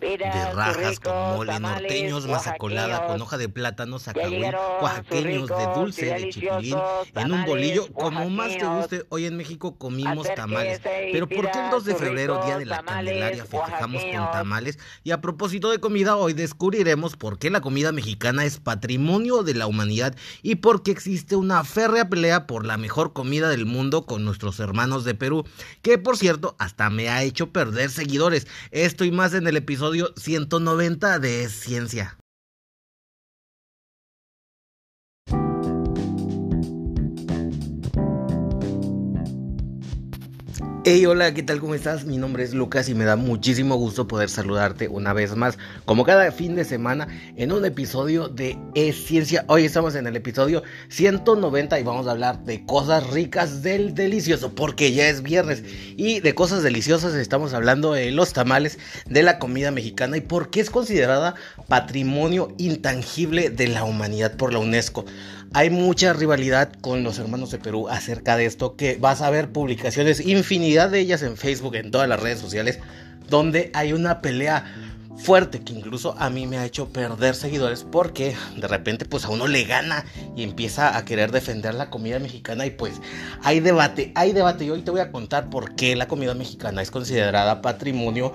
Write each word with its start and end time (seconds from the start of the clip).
de 0.00 0.52
rajas 0.52 0.98
con 0.98 1.14
mole, 1.14 1.58
norteños, 1.60 2.26
masa 2.26 2.56
colada 2.56 3.06
con 3.06 3.20
hoja 3.22 3.38
de 3.38 3.48
plátano, 3.48 3.98
zacahuil, 3.98 4.54
oaxaqueños 4.80 5.48
de 5.48 5.66
dulce, 5.74 6.06
de 6.06 6.30
chipilín, 6.30 6.76
en 7.14 7.32
un 7.32 7.44
bolillo, 7.44 7.92
como 7.92 8.28
más 8.28 8.56
te 8.58 8.66
guste, 8.66 9.06
hoy 9.08 9.26
en 9.26 9.36
México 9.36 9.78
comimos 9.78 10.26
tamales. 10.34 10.80
Pero 10.82 11.28
¿por 11.28 11.50
qué 11.50 11.58
el 11.64 11.70
2 11.70 11.84
de 11.84 11.94
febrero, 11.94 12.44
Día 12.44 12.58
de 12.58 12.66
la 12.66 12.82
Candelaria, 12.82 13.44
festejamos 13.44 14.02
con 14.02 14.30
tamales? 14.32 14.78
Y 15.04 15.12
a 15.12 15.20
propósito 15.20 15.70
de 15.70 15.78
comida, 15.78 16.16
hoy 16.16 16.32
descubriremos 16.32 17.16
por 17.16 17.38
qué 17.38 17.50
la 17.50 17.60
comida 17.60 17.92
mexicana 17.92 18.44
es 18.44 18.58
patrimonio 18.58 19.42
de 19.42 19.54
la 19.54 19.66
humanidad 19.66 20.16
y 20.42 20.56
por 20.56 20.82
qué 20.82 20.90
existe 20.90 21.36
una 21.36 21.62
férrea 21.64 22.08
pelea 22.08 22.46
por 22.46 22.66
la 22.66 22.76
mejor 22.76 23.12
comida 23.12 23.48
del 23.48 23.64
mundo 23.64 24.06
con 24.06 24.24
nuestros 24.24 24.58
hermanos 24.60 25.04
de 25.04 25.14
Perú, 25.14 25.44
que 25.82 25.98
por 25.98 26.16
cierto 26.16 26.56
hasta 26.58 26.90
me 26.90 27.08
ha 27.08 27.22
hecho 27.22 27.52
perder 27.52 27.90
seguidores. 27.90 28.46
Esto 28.70 29.04
y 29.04 29.12
más 29.12 29.34
en 29.34 29.46
el 29.46 29.56
episodio 29.56 29.83
190 30.16 31.18
de 31.18 31.48
Ciencia. 31.48 32.16
Hey, 40.86 41.06
hola, 41.06 41.32
¿qué 41.32 41.42
tal? 41.42 41.60
¿Cómo 41.60 41.74
estás? 41.74 42.04
Mi 42.04 42.18
nombre 42.18 42.44
es 42.44 42.52
Lucas 42.52 42.90
y 42.90 42.94
me 42.94 43.06
da 43.06 43.16
muchísimo 43.16 43.76
gusto 43.76 44.06
poder 44.06 44.28
saludarte 44.28 44.86
una 44.86 45.14
vez 45.14 45.34
más, 45.34 45.56
como 45.86 46.04
cada 46.04 46.30
fin 46.30 46.56
de 46.56 46.66
semana, 46.66 47.08
en 47.36 47.52
un 47.52 47.64
episodio 47.64 48.28
de 48.28 48.58
Es 48.74 49.06
Ciencia. 49.06 49.46
Hoy 49.48 49.64
estamos 49.64 49.94
en 49.94 50.06
el 50.06 50.14
episodio 50.14 50.62
190 50.90 51.80
y 51.80 51.82
vamos 51.84 52.06
a 52.06 52.10
hablar 52.10 52.44
de 52.44 52.66
cosas 52.66 53.08
ricas 53.08 53.62
del 53.62 53.94
delicioso, 53.94 54.54
porque 54.54 54.92
ya 54.92 55.08
es 55.08 55.22
viernes. 55.22 55.62
Y 55.96 56.20
de 56.20 56.34
cosas 56.34 56.62
deliciosas 56.62 57.14
estamos 57.14 57.54
hablando 57.54 57.94
de 57.94 58.10
los 58.10 58.34
tamales, 58.34 58.78
de 59.08 59.22
la 59.22 59.38
comida 59.38 59.70
mexicana 59.70 60.18
y 60.18 60.20
por 60.20 60.50
qué 60.50 60.60
es 60.60 60.68
considerada 60.68 61.34
patrimonio 61.66 62.52
intangible 62.58 63.48
de 63.48 63.68
la 63.68 63.84
humanidad 63.84 64.36
por 64.36 64.52
la 64.52 64.58
UNESCO. 64.58 65.06
Hay 65.56 65.70
mucha 65.70 66.12
rivalidad 66.12 66.72
con 66.80 67.04
los 67.04 67.20
hermanos 67.20 67.52
de 67.52 67.58
Perú 67.58 67.88
acerca 67.88 68.36
de 68.36 68.44
esto, 68.44 68.74
que 68.74 68.96
vas 68.96 69.22
a 69.22 69.30
ver 69.30 69.52
publicaciones, 69.52 70.18
infinidad 70.18 70.90
de 70.90 70.98
ellas 70.98 71.22
en 71.22 71.36
Facebook, 71.36 71.76
en 71.76 71.92
todas 71.92 72.08
las 72.08 72.18
redes 72.18 72.40
sociales, 72.40 72.80
donde 73.28 73.70
hay 73.72 73.92
una 73.92 74.20
pelea 74.20 74.64
fuerte 75.16 75.60
que 75.60 75.72
incluso 75.72 76.16
a 76.18 76.28
mí 76.28 76.48
me 76.48 76.58
ha 76.58 76.64
hecho 76.64 76.88
perder 76.88 77.36
seguidores 77.36 77.84
porque 77.84 78.34
de 78.56 78.66
repente 78.66 79.04
pues 79.04 79.24
a 79.24 79.28
uno 79.28 79.46
le 79.46 79.62
gana 79.62 80.04
y 80.36 80.42
empieza 80.42 80.96
a 80.96 81.04
querer 81.04 81.30
defender 81.30 81.74
la 81.74 81.88
comida 81.88 82.18
mexicana 82.18 82.66
y 82.66 82.70
pues 82.70 83.00
hay 83.42 83.60
debate, 83.60 84.10
hay 84.16 84.32
debate. 84.32 84.64
Y 84.64 84.70
hoy 84.70 84.82
te 84.82 84.90
voy 84.90 85.00
a 85.00 85.12
contar 85.12 85.50
por 85.50 85.76
qué 85.76 85.94
la 85.94 86.08
comida 86.08 86.34
mexicana 86.34 86.82
es 86.82 86.90
considerada 86.90 87.62
patrimonio 87.62 88.32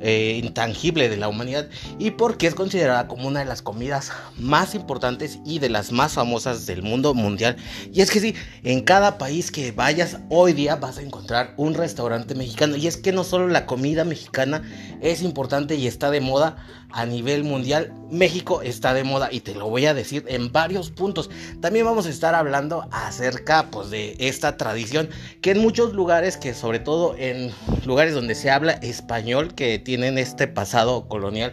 eh, 0.00 0.40
intangible 0.42 1.08
de 1.08 1.16
la 1.16 1.28
humanidad 1.28 1.68
y 1.98 2.12
porque 2.12 2.46
es 2.46 2.54
considerada 2.54 3.08
como 3.08 3.28
una 3.28 3.40
de 3.40 3.46
las 3.46 3.62
comidas 3.62 4.12
más 4.36 4.74
importantes 4.74 5.38
y 5.44 5.58
de 5.58 5.68
las 5.68 5.92
más 5.92 6.12
famosas 6.12 6.66
del 6.66 6.82
mundo 6.82 7.14
mundial. 7.14 7.56
Y 7.92 8.00
es 8.00 8.10
que 8.10 8.20
sí, 8.20 8.34
en 8.62 8.82
cada 8.82 9.18
país 9.18 9.50
que 9.50 9.72
vayas 9.72 10.18
hoy 10.28 10.52
día 10.52 10.76
vas 10.76 10.98
a 10.98 11.02
encontrar 11.02 11.54
un 11.56 11.74
restaurante 11.74 12.34
mexicano. 12.34 12.76
Y 12.76 12.86
es 12.86 12.96
que 12.96 13.12
no 13.12 13.24
solo 13.24 13.48
la 13.48 13.66
comida 13.66 14.04
mexicana 14.04 14.62
es 15.00 15.22
importante 15.22 15.74
y 15.74 15.86
está 15.86 16.10
de 16.10 16.20
moda 16.20 16.56
a 16.90 17.06
nivel 17.06 17.44
mundial, 17.44 17.92
México 18.10 18.62
está 18.62 18.94
de 18.94 19.04
moda 19.04 19.28
y 19.30 19.40
te 19.40 19.54
lo 19.54 19.68
voy 19.68 19.86
a 19.86 19.94
decir 19.94 20.24
en 20.28 20.52
varios 20.52 20.90
puntos. 20.90 21.30
También 21.60 21.84
vamos 21.84 22.06
a 22.06 22.10
estar 22.10 22.34
hablando 22.34 22.86
acerca 22.90 23.70
pues 23.70 23.90
de 23.90 24.16
esta 24.18 24.56
tradición 24.56 25.10
que 25.42 25.50
en 25.50 25.60
muchos 25.60 25.92
lugares, 25.92 26.36
que 26.36 26.54
sobre 26.54 26.78
todo 26.78 27.14
en 27.18 27.52
lugares 27.84 28.14
donde 28.14 28.34
se 28.34 28.50
habla 28.50 28.72
español, 28.72 29.54
que 29.54 29.78
tienen 29.78 30.18
este 30.18 30.48
pasado 30.48 31.08
colonial, 31.08 31.52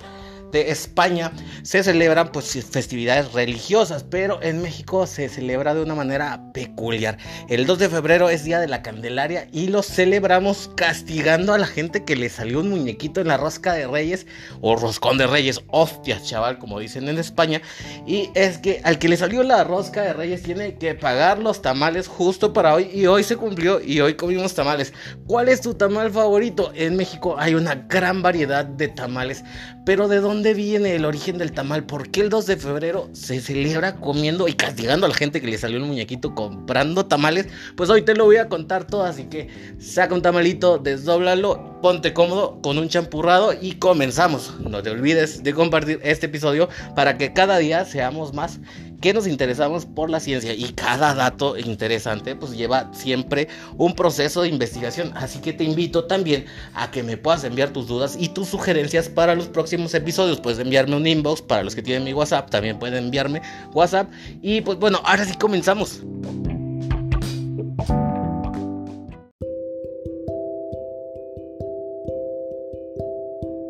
de 0.52 0.72
España 0.72 1.32
se 1.64 1.84
celebran 1.84 2.32
pues 2.32 2.52
festividades 2.70 3.34
religiosas, 3.34 4.04
pero 4.04 4.42
en 4.42 4.62
México 4.62 5.08
se 5.08 5.30
celebra 5.30 5.74
de 5.74 5.82
una 5.82 5.96
manera 5.96 6.42
peculiar. 6.54 7.18
El 7.50 7.66
2 7.66 7.80
de 7.80 7.90
febrero 7.90 8.30
es 8.30 8.44
Día 8.44 8.60
de 8.60 8.68
la 8.68 8.82
Candelaria 8.82 9.48
y 9.52 9.68
lo 9.68 9.84
celebramos 9.84 10.70
castigando 10.76 11.54
a 11.54 11.58
la 11.58 11.68
gente 11.68 12.04
que 12.06 12.16
le 12.16 12.30
salió 12.30 12.60
un 12.60 12.70
muñequito 12.70 13.22
en 13.22 13.28
la 13.28 13.38
rosca 13.38 13.74
de 13.74 13.88
Reyes 13.88 14.28
o 14.62 14.76
roscón 14.76 15.18
de 15.18 15.28
Reyes, 15.28 15.62
hostias, 15.68 16.24
chaval, 16.24 16.60
como 16.60 16.80
dicen 16.80 17.08
en 17.10 17.18
España. 17.18 17.62
Y 18.06 18.30
es 18.36 18.58
que 18.58 18.82
al 18.84 19.00
que 19.00 19.10
le 19.10 19.18
salió 19.18 19.44
la 19.44 19.64
rosca 19.64 20.02
de 20.02 20.14
Reyes 20.14 20.44
tiene 20.44 20.76
que 20.78 20.96
pagar 20.96 21.40
los 21.40 21.62
tamales 21.62 22.08
justo 22.08 22.54
para 22.54 22.74
hoy 22.74 22.90
y 22.94 23.06
hoy 23.08 23.24
se 23.24 23.36
cumplió 23.36 23.82
y 23.82 24.02
hoy 24.02 24.16
comimos 24.16 24.54
tamales. 24.54 24.94
¿Cuál 25.28 25.50
es 25.50 25.62
tu 25.62 25.74
tamal 25.74 26.12
favorito? 26.12 26.72
En 26.76 26.96
México 26.96 27.36
hay 27.38 27.56
una 27.56 27.76
gran 27.76 28.22
variedad 28.22 28.66
de 28.66 28.88
tamales, 28.88 29.44
pero 29.86 30.08
¿de 30.08 30.20
dónde 30.20 30.54
viene 30.54 30.96
el 30.96 31.06
origen 31.06 31.38
del 31.38 31.52
tamal? 31.52 31.86
¿Por 31.86 32.10
qué 32.10 32.22
el 32.22 32.30
2 32.30 32.46
de 32.48 32.58
febrero 32.58 33.10
se 33.14 33.40
celebra 33.40 33.96
comiendo 33.98 34.48
y 34.48 34.54
castigando 34.54 35.06
a 35.06 35.10
la 35.10 35.16
gente 35.16 35.40
que 35.40 35.48
le 35.48 35.58
salió 35.58 35.78
el 35.78 35.84
muñequito 35.84 36.34
comprando 36.34 37.06
tamales? 37.06 37.48
Pues 37.78 37.90
hoy 37.92 38.02
te 38.02 38.16
lo 38.16 38.26
voy 38.26 38.38
a 38.38 38.50
contar 38.50 38.88
todo, 38.88 39.04
así 39.04 39.26
que 39.26 39.48
saca 39.80 40.16
un 40.16 40.24
tamalito, 40.24 40.80
desdóblalo, 40.80 41.80
ponte 41.82 42.14
cómodo 42.14 42.60
con 42.62 42.80
un 42.80 42.90
champurrado 42.90 43.54
y 43.54 43.74
comenzamos. 43.74 44.56
No 44.60 44.82
te 44.82 44.90
olvides 44.90 45.44
de 45.44 45.54
compartir 45.54 46.00
este 46.04 46.26
episodio 46.26 46.68
para 46.96 47.18
que 47.18 47.34
cada 47.34 47.60
día 47.60 47.86
seamos 47.86 48.34
más 48.34 48.60
que 49.06 49.14
nos 49.14 49.28
interesamos 49.28 49.86
por 49.86 50.10
la 50.10 50.20
ciencia 50.20 50.56
y 50.56 50.74
cada 50.74 51.14
dato 51.14 51.60
interesante 51.60 52.36
pues 52.36 52.58
lleva 52.58 52.90
siempre 52.92 53.48
un 53.78 53.94
proceso 53.94 54.42
de 54.42 54.48
investigación. 54.48 55.12
Así 55.14 55.38
que 55.38 55.54
te 55.54 55.64
invito 55.64 56.06
también 56.06 56.46
a 56.74 56.90
que 56.90 57.04
me 57.04 57.16
puedas 57.16 57.44
enviar 57.44 57.70
tus 57.70 57.86
dudas 57.86 58.18
y 58.20 58.30
tus 58.30 58.48
sugerencias 58.48 59.08
para 59.08 59.36
los 59.36 59.46
próximos 59.46 59.94
episodios. 59.94 60.42
Puedes 60.42 60.58
enviarme 60.58 60.96
un 60.96 61.06
inbox 61.06 61.44
para 61.44 61.62
los 61.62 61.76
que 61.76 61.84
tienen 61.84 62.04
mi 62.04 62.14
WhatsApp, 62.14 62.50
también 62.50 62.80
pueden 62.80 62.96
enviarme 62.96 63.44
WhatsApp. 63.76 64.10
Y 64.42 64.62
pues 64.62 64.80
bueno, 64.80 65.00
ahora 65.04 65.24
sí 65.24 65.36
comenzamos. 65.38 66.02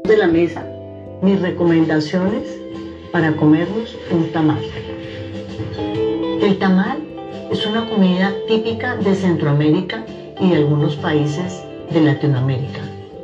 De 0.05 0.15
la 0.15 0.27
mesa, 0.27 0.65
mis 1.21 1.41
recomendaciones 1.41 2.43
para 3.11 3.35
comernos 3.35 3.97
un 4.11 4.31
tamal. 4.31 4.94
El 6.45 6.59
tamal 6.59 6.99
es 7.49 7.65
una 7.65 7.89
comida 7.89 8.31
típica 8.47 8.97
de 8.97 9.15
Centroamérica 9.15 10.05
y 10.39 10.51
de 10.51 10.57
algunos 10.57 10.95
países 10.95 11.63
de 11.89 12.01
Latinoamérica. 12.01 12.81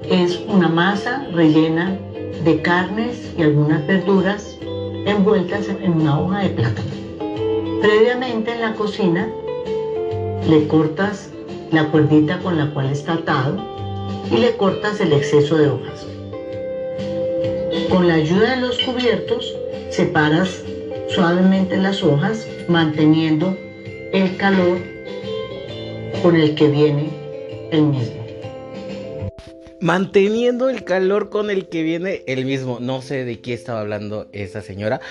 Es 0.09 0.40
una 0.48 0.68
masa 0.68 1.28
rellena 1.32 1.96
de 2.44 2.64
carnes 2.64 3.32
y 3.38 3.44
algunas 3.44 3.86
verduras 3.86 4.58
envueltas 5.06 5.68
en 5.68 6.02
una 6.02 6.20
hoja 6.20 6.40
de 6.40 6.50
plátano. 6.50 6.90
Previamente 7.80 8.54
en 8.54 8.62
la 8.62 8.74
cocina 8.74 9.30
le 10.50 10.68
cortas 10.68 11.30
la 11.72 11.92
cuerdita 11.92 12.40
con 12.40 12.58
la 12.58 12.74
cual 12.74 12.90
está 12.90 13.14
atado 13.14 13.56
y 14.32 14.38
le 14.38 14.58
cortas 14.58 15.00
el 15.00 15.14
exceso 15.14 15.59
de 15.59 15.70
hojas. 15.70 16.08
Con 17.88 18.08
la 18.08 18.16
ayuda 18.16 18.56
de 18.56 18.62
los 18.62 18.80
cubiertos 18.80 19.56
separas 19.92 20.64
suavemente 21.14 21.78
las 21.78 22.04
hojas 22.04 22.48
manteniendo 22.68 23.58
el 24.14 24.38
calor 24.38 24.80
con 26.22 26.36
el 26.36 26.56
que 26.56 26.68
viene 26.68 27.10
el 27.72 27.84
mismo. 27.84 28.22
Manteniendo 29.82 30.70
el 30.70 30.84
calor 30.84 31.30
con 31.30 31.50
el 31.50 31.68
que 31.68 31.84
viene 31.84 32.24
el 32.28 32.46
mismo. 32.46 32.80
No 32.80 33.02
sé 33.02 33.26
de 33.26 33.42
qué 33.42 33.54
estaba 33.54 33.82
hablando 33.82 34.28
esa 34.32 34.62
señora, 34.62 35.02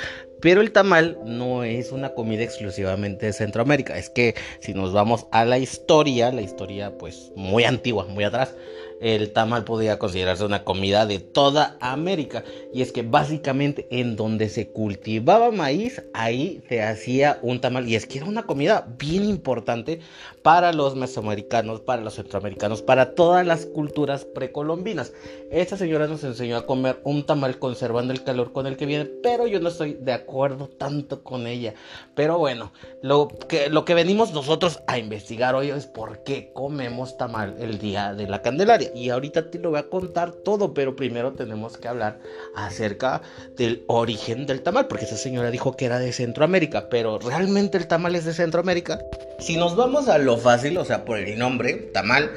pero 0.41 0.61
el 0.61 0.73
tamal 0.73 1.19
no 1.25 1.65
es 1.65 1.93
una 1.93 2.15
comida 2.15 2.45
exclusivamente 2.45 3.27
de 3.27 3.33
Centroamérica. 3.33 3.99
Es 3.99 4.09
que 4.11 4.35
si 4.61 4.73
nos 4.73 4.93
vamos 4.93 5.27
a 5.33 5.45
la 5.45 5.59
historia, 5.59 6.33
la 6.33 6.43
historia 6.43 6.97
pues 6.97 7.33
muy 7.35 7.65
antigua, 7.65 8.07
muy 8.07 8.25
atrás, 8.25 8.55
el 9.01 9.33
tamal 9.33 9.65
podía 9.65 9.99
considerarse 9.99 10.45
una 10.45 10.63
comida 10.63 11.07
de 11.07 11.19
toda 11.19 11.77
América. 11.81 12.45
Y 12.73 12.83
es 12.83 12.93
que 12.93 13.03
básicamente 13.03 13.89
en 13.91 14.15
donde 14.15 14.49
se 14.49 14.69
cultivaba 14.69 15.51
maíz, 15.51 16.03
ahí 16.13 16.63
se 16.69 16.83
hacía 16.83 17.39
un 17.43 17.61
tamal. 17.61 17.89
Y 17.89 17.97
es 17.97 18.07
que 18.07 18.19
era 18.19 18.27
una 18.27 18.45
comida 18.45 18.87
bien 18.99 19.25
importante 19.25 20.01
para 20.43 20.73
los 20.73 20.97
mesoamericanos, 20.97 21.81
para 21.81 22.03
los 22.03 22.15
centroamericanos, 22.15 22.83
para 22.83 23.15
todas 23.15 23.47
las 23.47 23.67
culturas 23.67 24.25
precolombinas. 24.25 25.13
Esta 25.51 25.77
señora 25.77 26.07
nos 26.07 26.25
enseñó 26.25 26.57
a 26.57 26.67
comer 26.67 27.01
un 27.05 27.25
tamal 27.27 27.59
conservando 27.59 28.13
el 28.13 28.25
calor 28.25 28.53
con 28.53 28.67
el 28.67 28.77
que 28.77 28.87
viene, 28.87 29.05
pero 29.05 29.47
yo 29.47 29.61
no 29.61 29.69
estoy 29.69 29.95
de 29.95 30.13
acuerdo 30.13 30.69
tanto 30.69 31.23
con 31.23 31.47
ella. 31.47 31.75
Pero 32.15 32.39
bueno, 32.39 32.73
lo 33.03 33.29
que, 33.29 33.69
lo 33.69 33.85
que 33.85 33.95
venimos 33.95 34.33
nosotros 34.33 34.83
a 34.87 34.99
investigar 34.99 35.55
hoy 35.55 35.71
es 35.71 35.87
por 35.87 36.23
qué 36.25 36.53
comemos 36.53 37.17
tamal 37.17 37.57
el 37.59 37.79
día 37.79 38.15
de 38.15 38.27
la 38.27 38.43
Candelaria 38.43 38.91
y 38.95 39.11
ahorita 39.11 39.51
te 39.51 39.59
lo 39.59 39.71
voy 39.71 39.81
a 39.81 39.89
contar 39.89 40.33
todo, 40.33 40.73
pero 40.73 40.97
primero 40.97 41.33
tenemos 41.33 41.77
que 41.77 41.89
hablar 41.89 42.21
acerca 42.55 43.23
del 43.57 43.85
origen 43.89 44.47
del 44.47 44.63
tamal, 44.63 44.87
porque 44.87 45.05
esa 45.05 45.17
señora 45.17 45.51
dijo 45.51 45.77
que 45.77 45.87
era 45.87 45.99
de 45.99 46.13
Centroamérica, 46.13 46.89
pero 46.89 47.19
¿realmente 47.19 47.79
el 47.79 47.87
tamal 47.87 48.15
es 48.15 48.25
de 48.25 48.33
Centroamérica? 48.33 49.01
Si 49.41 49.57
nos 49.57 49.75
vamos 49.75 50.09
a 50.09 50.19
lo 50.19 50.37
fácil, 50.37 50.77
o 50.77 50.85
sea, 50.85 51.05
por 51.07 51.19
el 51.19 51.39
nombre, 51.39 51.75
tamal, 51.95 52.31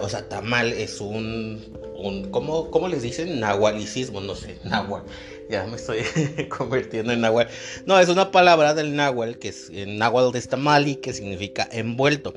o 0.00 0.08
sea, 0.08 0.28
tamal 0.28 0.72
es 0.72 1.00
un, 1.00 1.62
un 1.94 2.30
¿cómo, 2.30 2.70
¿cómo, 2.70 2.88
les 2.88 3.02
dicen? 3.02 3.38
Nahualicismo, 3.38 4.20
no 4.20 4.34
sé, 4.34 4.58
nahual. 4.64 5.02
Ya 5.50 5.66
me 5.66 5.76
estoy 5.76 5.98
convirtiendo 6.48 7.12
en 7.12 7.20
nahual. 7.20 7.48
No, 7.84 8.00
es 8.00 8.08
una 8.08 8.30
palabra 8.30 8.72
del 8.72 8.96
nahual, 8.96 9.38
que 9.38 9.48
es 9.48 9.68
en 9.70 9.98
náhuatl 9.98 10.32
de 10.32 10.40
tamali, 10.40 10.96
que 10.96 11.12
significa 11.12 11.68
envuelto. 11.70 12.32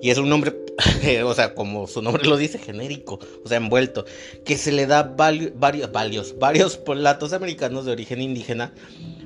Y 0.00 0.10
es 0.10 0.18
un 0.18 0.28
nombre, 0.28 0.54
o 1.24 1.34
sea, 1.34 1.54
como 1.54 1.88
su 1.88 2.02
nombre 2.02 2.24
lo 2.28 2.36
dice, 2.36 2.58
genérico, 2.58 3.18
o 3.44 3.48
sea, 3.48 3.56
envuelto, 3.56 4.04
que 4.44 4.56
se 4.56 4.70
le 4.70 4.86
da 4.86 5.02
varios, 5.02 5.50
varios, 5.90 6.34
varios 6.38 7.32
americanos 7.32 7.84
de 7.84 7.92
origen 7.92 8.22
indígena 8.22 8.72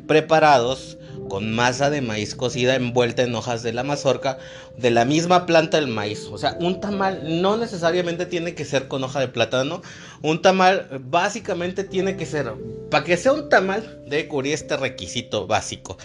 preparados 0.07 0.99
con 1.29 1.53
masa 1.53 1.91
de 1.91 2.01
maíz 2.01 2.35
cocida 2.35 2.75
envuelta 2.75 3.23
en 3.23 3.35
hojas 3.35 3.63
de 3.63 3.73
la 3.73 3.83
mazorca 3.83 4.39
de 4.77 4.91
la 4.91 5.05
misma 5.05 5.47
planta 5.47 5.79
del 5.79 5.89
maíz. 5.89 6.29
O 6.31 6.39
sea, 6.39 6.57
un 6.61 6.81
tamal 6.81 7.41
no 7.41 7.57
necesariamente 7.57 8.27
tiene 8.27 8.55
que 8.55 8.65
ser 8.65 8.89
con 8.89 9.05
hoja 9.05 9.21
de 9.21 9.29
plátano. 9.29 9.83
Un 10.23 10.43
tamal 10.43 10.89
básicamente 11.05 11.85
tiene 11.85 12.17
que 12.17 12.27
ser, 12.27 12.53
para 12.91 13.05
que 13.05 13.17
sea 13.17 13.33
un 13.33 13.49
tamal, 13.49 14.03
debe 14.07 14.29
cubrir 14.29 14.55
este 14.55 14.77
requisito 14.77 15.47
básico, 15.47 15.97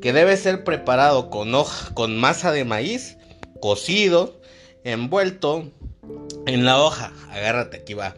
que 0.00 0.12
debe 0.12 0.36
ser 0.36 0.64
preparado 0.64 1.30
con 1.30 1.54
hoja, 1.54 1.94
con 1.94 2.16
masa 2.18 2.52
de 2.52 2.64
maíz, 2.64 3.16
cocido, 3.60 4.40
envuelto 4.84 5.70
en 6.46 6.64
la 6.64 6.80
hoja. 6.80 7.12
Agárrate, 7.30 7.78
aquí 7.78 7.94
va. 7.94 8.14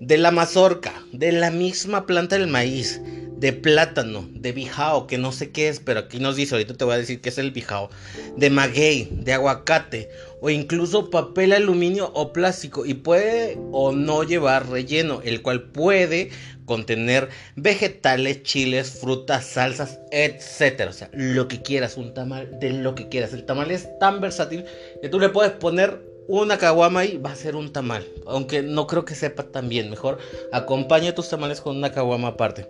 De 0.00 0.18
la 0.18 0.30
mazorca, 0.30 0.92
de 1.12 1.32
la 1.32 1.50
misma 1.50 2.04
planta 2.04 2.36
del 2.36 2.48
maíz 2.48 3.00
de 3.44 3.52
plátano, 3.52 4.26
de 4.32 4.52
bijao, 4.52 5.06
que 5.06 5.18
no 5.18 5.30
sé 5.30 5.50
qué 5.50 5.68
es, 5.68 5.78
pero 5.78 6.00
aquí 6.00 6.18
nos 6.18 6.34
dice, 6.34 6.54
ahorita 6.54 6.78
te 6.78 6.84
voy 6.86 6.94
a 6.94 6.96
decir 6.96 7.20
qué 7.20 7.28
es 7.28 7.36
el 7.36 7.50
bijao, 7.50 7.90
de 8.38 8.48
maguey, 8.48 9.06
de 9.10 9.34
aguacate, 9.34 10.08
o 10.40 10.48
incluso 10.48 11.10
papel 11.10 11.52
aluminio 11.52 12.10
o 12.14 12.32
plástico, 12.32 12.86
y 12.86 12.94
puede 12.94 13.58
o 13.70 13.92
no 13.92 14.22
llevar 14.22 14.70
relleno, 14.70 15.20
el 15.22 15.42
cual 15.42 15.64
puede 15.64 16.30
contener 16.64 17.28
vegetales, 17.54 18.44
chiles, 18.44 18.92
frutas, 18.92 19.44
salsas, 19.44 20.00
etcétera. 20.10 20.88
O 20.88 20.94
sea, 20.94 21.10
lo 21.12 21.46
que 21.46 21.60
quieras, 21.60 21.98
un 21.98 22.14
tamal 22.14 22.58
de 22.60 22.70
lo 22.70 22.94
que 22.94 23.10
quieras. 23.10 23.34
El 23.34 23.44
tamal 23.44 23.70
es 23.70 23.90
tan 23.98 24.22
versátil 24.22 24.64
que 25.02 25.10
tú 25.10 25.20
le 25.20 25.28
puedes 25.28 25.52
poner 25.52 26.00
una 26.28 26.56
caguama 26.56 27.04
y 27.04 27.18
va 27.18 27.32
a 27.32 27.36
ser 27.36 27.56
un 27.56 27.72
tamal. 27.72 28.06
Aunque 28.26 28.62
no 28.62 28.86
creo 28.86 29.04
que 29.04 29.14
sepa 29.14 29.42
tan 29.42 29.68
bien. 29.68 29.90
Mejor 29.90 30.18
acompaña 30.50 31.14
tus 31.14 31.28
tamales 31.28 31.60
con 31.60 31.76
una 31.76 31.92
caguama 31.92 32.28
aparte. 32.28 32.66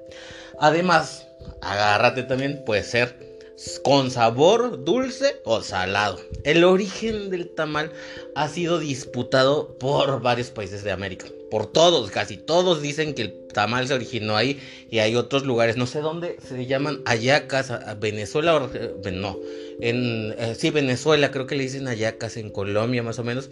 Además, 0.58 1.26
agárrate 1.60 2.22
también, 2.22 2.64
puede 2.64 2.82
ser 2.82 3.34
con 3.82 4.10
sabor 4.10 4.84
dulce 4.84 5.40
o 5.44 5.62
salado. 5.62 6.18
El 6.42 6.64
origen 6.64 7.30
del 7.30 7.54
tamal 7.54 7.92
ha 8.34 8.48
sido 8.48 8.78
disputado 8.78 9.78
por 9.78 10.20
varios 10.20 10.50
países 10.50 10.82
de 10.82 10.92
América. 10.92 11.26
Por 11.54 11.68
todos, 11.68 12.10
casi 12.10 12.36
todos 12.36 12.82
dicen 12.82 13.14
que 13.14 13.22
el 13.22 13.46
tamal 13.52 13.86
se 13.86 13.94
originó 13.94 14.36
ahí 14.36 14.58
y 14.90 14.98
hay 14.98 15.14
otros 15.14 15.44
lugares, 15.44 15.76
no 15.76 15.86
sé 15.86 16.00
dónde 16.00 16.36
se 16.44 16.66
llaman 16.66 17.00
ayacas, 17.06 17.72
Venezuela, 18.00 18.68
no, 19.12 19.38
en 19.78 20.34
eh, 20.36 20.56
sí, 20.58 20.70
Venezuela, 20.70 21.30
creo 21.30 21.46
que 21.46 21.54
le 21.54 21.62
dicen 21.62 21.86
ayacas 21.86 22.38
en 22.38 22.50
Colombia 22.50 23.04
más 23.04 23.20
o 23.20 23.22
menos. 23.22 23.50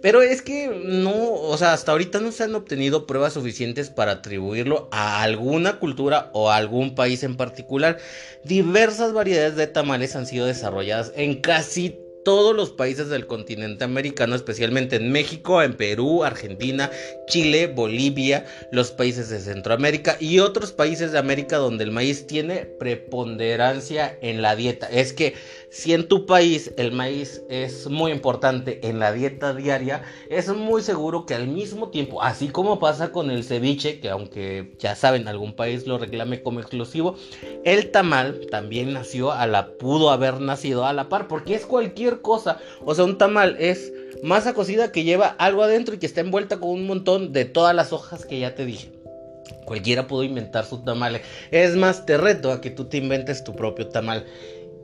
Pero 0.00 0.22
es 0.22 0.40
que 0.40 0.68
no, 0.68 1.34
o 1.34 1.58
sea, 1.58 1.74
hasta 1.74 1.92
ahorita 1.92 2.20
no 2.20 2.32
se 2.32 2.44
han 2.44 2.54
obtenido 2.54 3.06
pruebas 3.06 3.34
suficientes 3.34 3.90
para 3.90 4.12
atribuirlo 4.12 4.88
a 4.90 5.22
alguna 5.22 5.78
cultura 5.78 6.30
o 6.32 6.50
a 6.50 6.56
algún 6.56 6.94
país 6.94 7.22
en 7.22 7.36
particular. 7.36 7.98
Diversas 8.44 9.12
variedades 9.12 9.56
de 9.56 9.66
tamales 9.66 10.16
han 10.16 10.24
sido 10.24 10.46
desarrolladas 10.46 11.12
en 11.16 11.42
casi 11.42 11.98
todos 12.24 12.54
los 12.54 12.70
países 12.70 13.08
del 13.08 13.26
continente 13.26 13.84
americano, 13.84 14.34
especialmente 14.34 14.96
en 14.96 15.10
México, 15.10 15.62
en 15.62 15.74
Perú, 15.74 16.24
Argentina, 16.24 16.90
Chile, 17.28 17.66
Bolivia, 17.66 18.46
los 18.70 18.90
países 18.90 19.28
de 19.28 19.40
Centroamérica 19.40 20.16
y 20.20 20.38
otros 20.38 20.72
países 20.72 21.12
de 21.12 21.18
América 21.18 21.56
donde 21.58 21.84
el 21.84 21.90
maíz 21.90 22.26
tiene 22.26 22.66
preponderancia 22.66 24.16
en 24.20 24.42
la 24.42 24.56
dieta. 24.56 24.86
Es 24.86 25.12
que 25.12 25.34
si 25.72 25.94
en 25.94 26.06
tu 26.06 26.26
país 26.26 26.70
el 26.76 26.92
maíz 26.92 27.42
es 27.48 27.88
muy 27.88 28.12
importante 28.12 28.86
en 28.86 28.98
la 28.98 29.10
dieta 29.10 29.54
diaria, 29.54 30.02
es 30.28 30.54
muy 30.54 30.82
seguro 30.82 31.24
que 31.24 31.34
al 31.34 31.48
mismo 31.48 31.88
tiempo, 31.88 32.22
así 32.22 32.48
como 32.48 32.78
pasa 32.78 33.10
con 33.10 33.30
el 33.30 33.42
ceviche, 33.42 33.98
que 33.98 34.10
aunque 34.10 34.74
ya 34.78 34.94
saben, 34.94 35.28
algún 35.28 35.54
país 35.54 35.86
lo 35.86 35.96
reclame 35.96 36.42
como 36.42 36.60
exclusivo, 36.60 37.16
el 37.64 37.90
tamal 37.90 38.48
también 38.50 38.92
nació 38.92 39.32
a 39.32 39.46
la, 39.46 39.68
pudo 39.78 40.10
haber 40.10 40.42
nacido 40.42 40.84
a 40.84 40.92
la 40.92 41.08
par, 41.08 41.26
porque 41.26 41.54
es 41.54 41.64
cualquier 41.64 42.20
cosa. 42.20 42.58
O 42.84 42.94
sea, 42.94 43.06
un 43.06 43.16
tamal 43.16 43.56
es 43.58 43.94
masa 44.22 44.52
cocida 44.52 44.92
que 44.92 45.04
lleva 45.04 45.28
algo 45.38 45.62
adentro 45.62 45.94
y 45.94 45.98
que 45.98 46.06
está 46.06 46.20
envuelta 46.20 46.60
con 46.60 46.68
un 46.68 46.86
montón 46.86 47.32
de 47.32 47.46
todas 47.46 47.74
las 47.74 47.94
hojas 47.94 48.26
que 48.26 48.38
ya 48.38 48.54
te 48.54 48.66
dije. 48.66 48.92
Cualquiera 49.64 50.06
pudo 50.06 50.22
inventar 50.22 50.66
su 50.66 50.84
tamal. 50.84 51.22
Es 51.50 51.76
más, 51.76 52.04
te 52.04 52.18
reto 52.18 52.52
a 52.52 52.60
que 52.60 52.70
tú 52.70 52.84
te 52.84 52.98
inventes 52.98 53.42
tu 53.42 53.56
propio 53.56 53.88
tamal. 53.88 54.26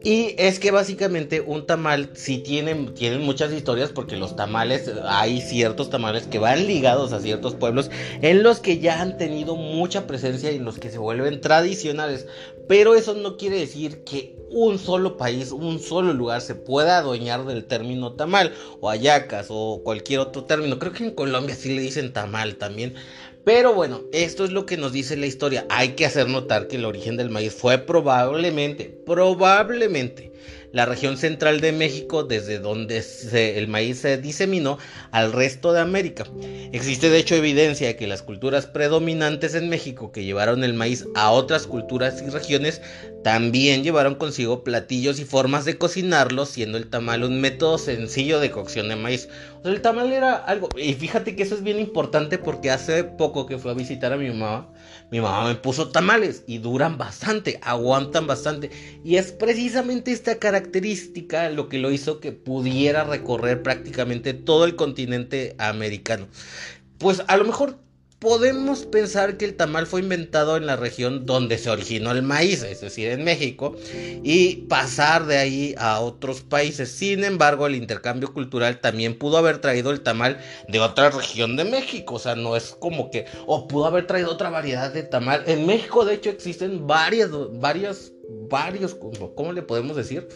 Y 0.03 0.37
es 0.39 0.61
que 0.61 0.71
básicamente 0.71 1.41
un 1.41 1.67
tamal 1.67 2.11
sí 2.15 2.39
tienen, 2.39 2.95
tienen 2.95 3.23
muchas 3.23 3.53
historias 3.53 3.91
porque 3.91 4.17
los 4.17 4.37
tamales, 4.37 4.91
hay 5.05 5.41
ciertos 5.41 5.91
tamales 5.91 6.27
que 6.29 6.39
van 6.39 6.67
ligados 6.67 7.13
a 7.13 7.21
ciertos 7.21 7.57
pueblos 7.57 7.91
en 8.23 8.45
los 8.45 8.61
que 8.61 8.79
ya 8.79 9.01
han 9.01 9.19
tenido 9.19 9.57
mucha 9.57 10.07
presencia 10.07 10.53
y 10.53 10.57
en 10.57 10.65
los 10.65 10.79
que 10.79 10.91
se 10.91 10.99
vuelven 10.99 11.41
tradicionales. 11.41 12.29
Pero 12.69 12.95
eso 12.95 13.15
no 13.15 13.37
quiere 13.37 13.59
decir 13.59 14.05
que 14.05 14.37
un 14.51 14.79
solo 14.79 15.17
país, 15.17 15.53
un 15.53 15.81
solo 15.81 16.13
lugar 16.13 16.43
se 16.43 16.55
pueda 16.55 16.99
adueñar 16.99 17.45
del 17.45 17.65
término 17.65 18.13
tamal 18.13 18.55
o 18.81 18.91
ayacas 18.91 19.47
o 19.51 19.81
cualquier 19.83 20.21
otro 20.21 20.45
término. 20.45 20.79
Creo 20.79 20.93
que 20.93 21.05
en 21.05 21.11
Colombia 21.15 21.57
sí 21.57 21.75
le 21.75 21.83
dicen 21.83 22.13
tamal 22.13 22.57
también. 22.57 22.95
Pero 23.49 23.73
bueno, 23.73 24.03
esto 24.13 24.45
es 24.45 24.53
lo 24.53 24.67
que 24.67 24.77
nos 24.77 24.93
dice 24.93 25.17
la 25.17 25.25
historia. 25.25 25.67
Hay 25.71 25.95
que 25.95 26.05
hacer 26.05 26.29
notar 26.29 26.69
que 26.69 26.77
el 26.77 26.85
origen 26.85 27.17
del 27.17 27.31
maíz 27.31 27.55
fue 27.55 27.79
probablemente, 27.79 28.95
probablemente 29.07 30.28
la 30.73 30.87
región 30.87 31.17
central 31.17 31.61
de 31.61 31.73
México, 31.73 32.25
desde 32.25 32.59
donde 32.59 33.03
el 33.33 33.69
maíz 33.69 33.99
se 34.01 34.19
diseminó 34.19 34.79
al 35.11 35.33
resto 35.33 35.73
de 35.73 35.81
América. 35.81 36.25
Existe 36.73 37.11
de 37.11 37.19
hecho 37.19 37.35
evidencia 37.35 37.87
de 37.87 37.97
que 37.97 38.07
las 38.07 38.23
culturas 38.23 38.67
predominantes 38.67 39.55
en 39.55 39.69
México 39.69 40.13
que 40.13 40.25
llevaron 40.25 40.65
el 40.65 40.75
maíz 40.75 41.07
a 41.15 41.31
otras 41.31 41.67
culturas 41.67 42.23
y 42.27 42.31
regiones 42.31 42.83
también 43.25 43.83
llevaron 43.83 44.15
consigo 44.15 44.63
platillos 44.63 45.19
y 45.19 45.25
formas 45.25 45.65
de 45.65 45.77
cocinarlo, 45.77 46.47
siendo 46.47 46.79
el 46.79 46.89
tamal 46.89 47.25
un 47.25 47.41
método 47.41 47.79
sencillo 47.79 48.39
de 48.39 48.51
cocción 48.51 48.89
de 48.89 48.97
maíz. 48.97 49.29
O 49.59 49.63
sea, 49.63 49.73
el 49.73 49.83
tamal 49.83 50.13
era 50.13 50.35
algo, 50.37 50.69
y 50.77 50.95
fíjate 50.95 51.35
que 51.35 51.43
eso 51.43 51.55
es 51.55 51.63
bien 51.63 51.81
importante 51.81 52.39
porque 52.39 52.71
hace 52.71 53.05
poco 53.05 53.47
que 53.47 53.59
fui 53.59 53.71
a 53.71 53.75
visitar 53.75 54.13
a 54.13 54.17
mi 54.17 54.29
mamá, 54.29 54.73
mi 55.11 55.21
mamá 55.21 55.49
me 55.49 55.55
puso 55.55 55.89
tamales 55.89 56.45
y 56.47 56.59
duran 56.59 56.99
bastante, 56.99 57.59
aguantan 57.63 58.27
bastante. 58.27 58.71
Y 59.05 59.17
es 59.17 59.33
precisamente 59.33 60.13
esta 60.13 60.39
característica 60.39 61.49
lo 61.49 61.69
que 61.69 61.79
lo 61.79 61.91
hizo 61.91 62.21
que 62.21 62.33
pudiera 62.33 63.05
recorrer 63.05 63.63
prácticamente 63.63 64.35
todo 64.35 64.65
el 64.65 64.77
continente 64.77 65.55
americano. 65.59 66.29
Pues 66.99 67.23
a 67.27 67.37
lo 67.37 67.45
mejor 67.45 67.79
podemos 68.19 68.85
pensar 68.85 69.37
que 69.37 69.45
el 69.45 69.55
tamal 69.55 69.87
fue 69.87 70.01
inventado 70.01 70.57
en 70.57 70.67
la 70.67 70.77
región 70.77 71.25
donde 71.25 71.57
se 71.57 71.71
originó 71.71 72.11
el 72.11 72.23
maíz, 72.23 72.63
es 72.65 72.81
decir, 72.81 73.11
en 73.11 73.23
México, 73.23 73.77
y 74.23 74.67
pasar 74.69 75.27
de 75.27 75.39
ahí 75.39 75.75
a 75.79 76.01
otros 76.01 76.41
países. 76.41 76.91
Sin 76.91 77.23
embargo, 77.23 77.67
el 77.67 77.77
intercambio 77.77 78.33
cultural 78.33 78.81
también 78.81 79.19
pudo 79.19 79.39
haber 79.39 79.59
traído 79.59 79.93
el 79.93 80.01
tamal 80.01 80.41
de 80.67 80.81
otra 80.81 81.11
región 81.11 81.57
de 81.57 81.65
México, 81.65 82.15
o 82.15 82.19
sea, 82.19 82.35
no 82.35 82.57
es 82.57 82.77
como 82.79 83.11
que, 83.11 83.27
o 83.47 83.69
pudo 83.69 83.87
haber 83.87 84.07
traído 84.07 84.33
otra 84.33 84.51
variedad 84.51 84.93
de 84.93 85.05
tamal. 85.05 85.45
En 85.47 85.67
México, 85.67 86.05
de 86.05 86.15
hecho, 86.15 86.31
existen 86.31 86.87
varias, 86.87 87.31
varios, 87.61 88.13
varios, 88.51 88.97
¿cómo 89.37 89.53
le 89.53 89.63
podemos 89.63 89.97
decir? 89.97 90.29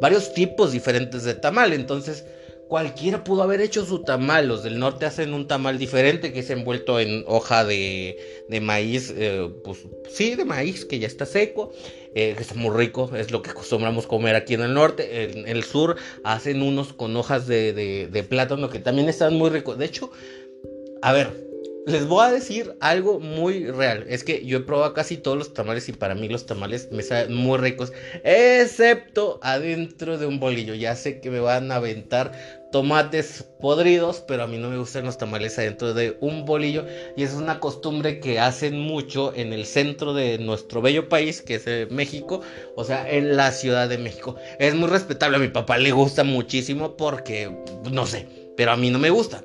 Varios 0.00 0.32
tipos 0.32 0.72
diferentes 0.72 1.24
de 1.24 1.34
tamal, 1.34 1.72
entonces 1.74 2.24
cualquiera 2.68 3.24
pudo 3.24 3.42
haber 3.42 3.60
hecho 3.60 3.84
su 3.84 4.02
tamal. 4.02 4.46
Los 4.46 4.62
del 4.62 4.78
norte 4.78 5.06
hacen 5.06 5.34
un 5.34 5.48
tamal 5.48 5.78
diferente 5.78 6.32
que 6.32 6.40
es 6.40 6.50
envuelto 6.50 7.00
en 7.00 7.24
hoja 7.26 7.64
de, 7.64 8.44
de 8.48 8.60
maíz, 8.60 9.12
eh, 9.16 9.50
pues 9.64 9.86
sí, 10.10 10.34
de 10.34 10.44
maíz 10.44 10.84
que 10.84 10.98
ya 10.98 11.06
está 11.06 11.26
seco, 11.26 11.72
eh, 12.14 12.34
que 12.36 12.42
está 12.42 12.54
muy 12.54 12.76
rico, 12.76 13.10
es 13.16 13.30
lo 13.30 13.42
que 13.42 13.50
acostumbramos 13.50 14.06
comer 14.06 14.36
aquí 14.36 14.54
en 14.54 14.62
el 14.62 14.74
norte. 14.74 15.24
En, 15.24 15.48
el 15.48 15.64
sur 15.64 15.96
hacen 16.24 16.62
unos 16.62 16.92
con 16.92 17.16
hojas 17.16 17.46
de, 17.46 17.72
de, 17.72 18.06
de 18.06 18.22
plátano 18.22 18.68
que 18.68 18.78
también 18.78 19.08
están 19.08 19.34
muy 19.34 19.50
ricos. 19.50 19.78
De 19.78 19.86
hecho, 19.86 20.10
a 21.02 21.12
ver, 21.12 21.48
les 21.88 22.06
voy 22.06 22.24
a 22.24 22.30
decir 22.30 22.76
algo 22.80 23.18
muy 23.18 23.70
real. 23.70 24.04
Es 24.08 24.22
que 24.22 24.44
yo 24.44 24.58
he 24.58 24.60
probado 24.60 24.92
casi 24.92 25.16
todos 25.16 25.38
los 25.38 25.54
tamales 25.54 25.88
y 25.88 25.92
para 25.92 26.14
mí 26.14 26.28
los 26.28 26.44
tamales 26.44 26.92
me 26.92 27.02
saben 27.02 27.34
muy 27.34 27.58
ricos. 27.58 27.92
Excepto 28.24 29.40
adentro 29.42 30.18
de 30.18 30.26
un 30.26 30.38
bolillo. 30.38 30.74
Ya 30.74 30.94
sé 30.96 31.20
que 31.20 31.30
me 31.30 31.40
van 31.40 31.72
a 31.72 31.76
aventar 31.76 32.32
tomates 32.70 33.44
podridos, 33.60 34.22
pero 34.26 34.44
a 34.44 34.46
mí 34.46 34.58
no 34.58 34.70
me 34.70 34.78
gustan 34.78 35.04
los 35.04 35.18
tamales 35.18 35.58
adentro 35.58 35.94
de 35.94 36.16
un 36.20 36.44
bolillo 36.44 36.84
y 37.16 37.22
es 37.22 37.34
una 37.34 37.60
costumbre 37.60 38.20
que 38.20 38.38
hacen 38.38 38.78
mucho 38.78 39.32
en 39.34 39.52
el 39.52 39.66
centro 39.66 40.14
de 40.14 40.38
nuestro 40.38 40.82
bello 40.82 41.08
país, 41.08 41.42
que 41.42 41.56
es 41.56 41.66
eh, 41.66 41.88
México, 41.90 42.40
o 42.76 42.84
sea, 42.84 43.08
en 43.10 43.36
la 43.36 43.52
Ciudad 43.52 43.88
de 43.88 43.98
México. 43.98 44.36
Es 44.58 44.74
muy 44.74 44.88
respetable, 44.88 45.36
a 45.36 45.40
mi 45.40 45.48
papá 45.48 45.78
le 45.78 45.92
gusta 45.92 46.24
muchísimo 46.24 46.96
porque, 46.96 47.50
no 47.90 48.06
sé, 48.06 48.28
pero 48.56 48.72
a 48.72 48.76
mí 48.76 48.90
no 48.90 48.98
me 48.98 49.10
gusta 49.10 49.42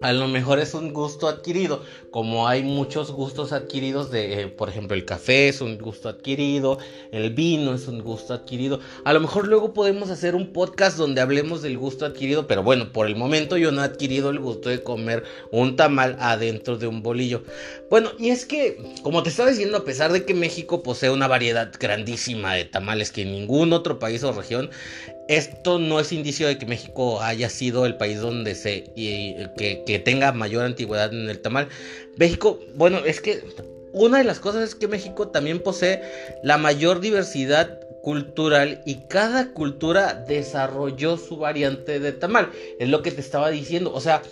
a 0.00 0.12
lo 0.12 0.28
mejor 0.28 0.58
es 0.58 0.74
un 0.74 0.92
gusto 0.92 1.28
adquirido, 1.28 1.82
como 2.10 2.48
hay 2.48 2.62
muchos 2.62 3.12
gustos 3.12 3.52
adquiridos 3.52 4.10
de, 4.10 4.42
eh, 4.42 4.46
por 4.48 4.68
ejemplo, 4.68 4.96
el 4.96 5.04
café 5.04 5.48
es 5.48 5.60
un 5.60 5.78
gusto 5.78 6.08
adquirido, 6.08 6.78
el 7.12 7.30
vino 7.34 7.74
es 7.74 7.86
un 7.86 8.02
gusto 8.02 8.32
adquirido. 8.32 8.80
A 9.04 9.12
lo 9.12 9.20
mejor 9.20 9.46
luego 9.46 9.74
podemos 9.74 10.10
hacer 10.10 10.34
un 10.34 10.52
podcast 10.52 10.96
donde 10.96 11.20
hablemos 11.20 11.60
del 11.62 11.76
gusto 11.76 12.06
adquirido, 12.06 12.46
pero 12.46 12.62
bueno, 12.62 12.92
por 12.92 13.06
el 13.06 13.16
momento 13.16 13.56
yo 13.56 13.72
no 13.72 13.82
he 13.82 13.84
adquirido 13.84 14.30
el 14.30 14.38
gusto 14.38 14.70
de 14.70 14.82
comer 14.82 15.24
un 15.52 15.76
tamal 15.76 16.16
adentro 16.18 16.78
de 16.78 16.86
un 16.86 17.02
bolillo. 17.02 17.42
Bueno, 17.90 18.10
y 18.18 18.30
es 18.30 18.46
que, 18.46 18.78
como 19.02 19.22
te 19.22 19.30
estaba 19.30 19.50
diciendo, 19.50 19.76
a 19.76 19.84
pesar 19.84 20.12
de 20.12 20.24
que 20.24 20.34
México 20.34 20.82
posee 20.82 21.10
una 21.10 21.28
variedad 21.28 21.70
grandísima 21.78 22.54
de 22.54 22.64
tamales 22.64 23.12
que 23.12 23.22
en 23.22 23.32
ningún 23.32 23.72
otro 23.72 23.98
país 23.98 24.24
o 24.24 24.32
región, 24.32 24.70
esto 25.30 25.78
no 25.78 26.00
es 26.00 26.10
indicio 26.10 26.48
de 26.48 26.58
que 26.58 26.66
México 26.66 27.22
haya 27.22 27.48
sido 27.48 27.86
el 27.86 27.96
país 27.96 28.20
donde 28.20 28.56
se 28.56 28.90
y, 28.96 29.36
que, 29.56 30.02
tenga 30.04 30.32
mayor 30.32 30.64
antigüedad 30.64 31.14
en 31.14 31.30
el 31.30 31.40
tamal. 31.40 31.68
México, 32.16 32.58
bueno, 32.74 32.98
es 32.98 33.20
que 33.20 33.44
una 33.92 34.18
de 34.18 34.24
las 34.24 34.40
cosas 34.40 34.64
es 34.64 34.74
que 34.74 34.88
México 34.88 35.28
también 35.28 35.60
posee 35.60 36.02
la 36.42 36.58
mayor 36.58 36.98
diversidad 36.98 37.78
cultural 38.02 38.82
y 38.84 39.06
cada 39.06 39.52
cultura 39.52 40.14
desarrolló 40.14 41.16
su 41.16 41.36
variante 41.36 42.00
de 42.00 42.10
tamal. 42.10 42.50
Es 42.80 42.88
lo 42.88 43.02
que 43.02 43.12
te 43.12 43.20
estaba 43.20 43.50
diciendo. 43.50 43.92
O 43.94 44.00
sea, 44.00 44.22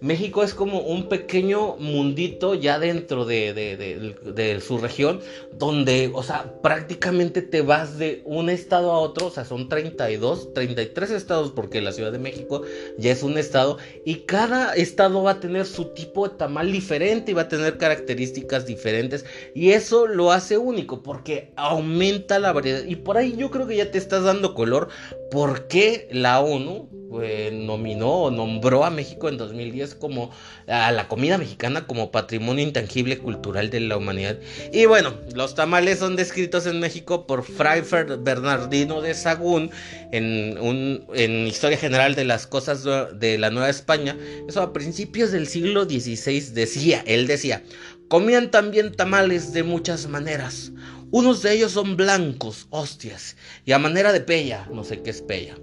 México 0.00 0.44
es 0.44 0.54
como 0.54 0.80
un 0.80 1.08
pequeño 1.08 1.76
mundito 1.76 2.54
ya 2.54 2.78
dentro 2.78 3.24
de, 3.24 4.62
su 4.64 4.78
región, 4.78 5.20
donde, 5.58 6.10
o 6.14 6.22
sea, 6.22 6.60
prácticamente 6.62 7.42
te 7.42 7.62
vas 7.62 7.98
de 7.98 8.22
un 8.24 8.48
estado 8.48 8.92
a 8.92 8.98
otro, 9.00 9.26
o 9.26 9.30
sea, 9.30 9.44
son 9.44 9.68
32, 9.68 10.54
33 10.54 11.10
estados, 11.10 11.50
porque 11.50 11.80
la 11.80 11.92
Ciudad 11.92 12.12
de 12.12 12.18
México 12.18 12.62
ya 12.96 13.10
es 13.10 13.22
un 13.24 13.38
estado, 13.38 13.78
y 14.04 14.20
cada 14.20 14.74
estado 14.74 15.22
va 15.22 15.32
a 15.32 15.40
tener 15.40 15.66
su 15.66 15.86
tipo 15.86 16.28
de 16.28 16.36
tamal 16.36 16.70
diferente 16.70 17.32
y 17.32 17.34
va 17.34 17.42
a 17.42 17.48
tener 17.48 17.76
características 17.76 18.66
diferentes, 18.66 19.24
y 19.54 19.70
eso 19.70 20.06
lo 20.06 20.30
hace 20.30 20.58
único, 20.58 21.02
porque 21.02 21.52
aumenta 21.56 22.38
la 22.38 22.52
variedad, 22.52 22.84
y 22.84 22.94
por 22.94 23.16
ahí 23.16 23.34
yo 23.36 23.50
creo 23.50 23.66
que 23.66 23.76
ya 23.76 23.90
te 23.90 23.98
estás 23.98 24.22
dando 24.22 24.54
color, 24.54 24.88
porque 25.30 26.08
la 26.10 26.40
ONU 26.40 26.88
pues, 27.10 27.52
nominó 27.52 28.24
o 28.24 28.30
nombró 28.30 28.84
a 28.84 28.90
México 28.90 29.28
en 29.28 29.38
2010 29.38 29.94
como 29.94 30.30
a 30.66 30.92
la 30.92 31.08
comida 31.08 31.38
mexicana 31.38 31.86
como 31.86 32.10
patrimonio 32.10 32.62
intangible 32.62 33.18
cultural 33.18 33.70
de 33.70 33.80
la 33.80 33.96
humanidad. 33.96 34.38
Y 34.72 34.86
bueno, 34.86 35.14
los 35.34 35.54
tamales 35.54 35.98
son 35.98 36.16
descritos 36.16 36.66
en 36.66 36.80
México 36.80 37.26
por 37.26 37.44
Fray 37.44 37.82
Bernardino 38.20 39.00
de 39.00 39.14
Sagún 39.14 39.70
en, 40.12 40.58
un, 40.58 41.06
en 41.14 41.46
Historia 41.46 41.78
General 41.78 42.14
de 42.14 42.24
las 42.24 42.46
Cosas 42.46 42.84
de 42.84 43.38
la 43.38 43.50
Nueva 43.50 43.70
España. 43.70 44.16
Eso 44.48 44.62
a 44.62 44.72
principios 44.72 45.32
del 45.32 45.46
siglo 45.46 45.84
XVI 45.84 46.40
decía, 46.52 47.02
él 47.06 47.26
decía, 47.26 47.62
comían 48.08 48.50
también 48.50 48.92
tamales 48.92 49.52
de 49.52 49.62
muchas 49.62 50.08
maneras. 50.08 50.72
Unos 51.10 51.42
de 51.42 51.54
ellos 51.54 51.72
son 51.72 51.96
blancos, 51.96 52.66
hostias, 52.70 53.36
y 53.64 53.72
a 53.72 53.78
manera 53.78 54.12
de 54.12 54.20
pella, 54.20 54.68
no 54.72 54.84
sé 54.84 55.02
qué 55.02 55.10
es 55.10 55.22
pella 55.22 55.56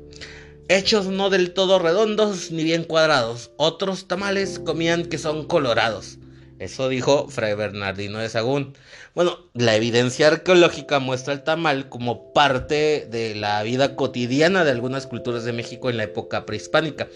hechos 0.67 1.05
no 1.05 1.29
del 1.29 1.53
todo 1.53 1.79
redondos 1.79 2.51
ni 2.51 2.63
bien 2.63 2.83
cuadrados. 2.83 3.51
Otros 3.57 4.07
tamales 4.07 4.59
comían 4.59 5.05
que 5.05 5.17
son 5.17 5.45
colorados. 5.45 6.17
Eso 6.65 6.89
dijo 6.89 7.27
Fray 7.29 7.53
Bernardino 7.53 8.17
de 8.17 8.27
Sagún. 8.27 8.73
Bueno, 9.13 9.37
la 9.53 9.75
evidencia 9.75 10.27
arqueológica 10.27 10.97
muestra 10.97 11.31
el 11.33 11.43
tamal 11.43 11.89
como 11.89 12.33
parte 12.33 13.07
de 13.09 13.35
la 13.35 13.61
vida 13.61 13.95
cotidiana 13.95 14.65
de 14.65 14.71
algunas 14.71 15.05
culturas 15.05 15.43
de 15.43 15.53
México 15.53 15.91
en 15.91 15.97
la 15.97 16.05
época 16.05 16.47
prehispánica. 16.47 17.07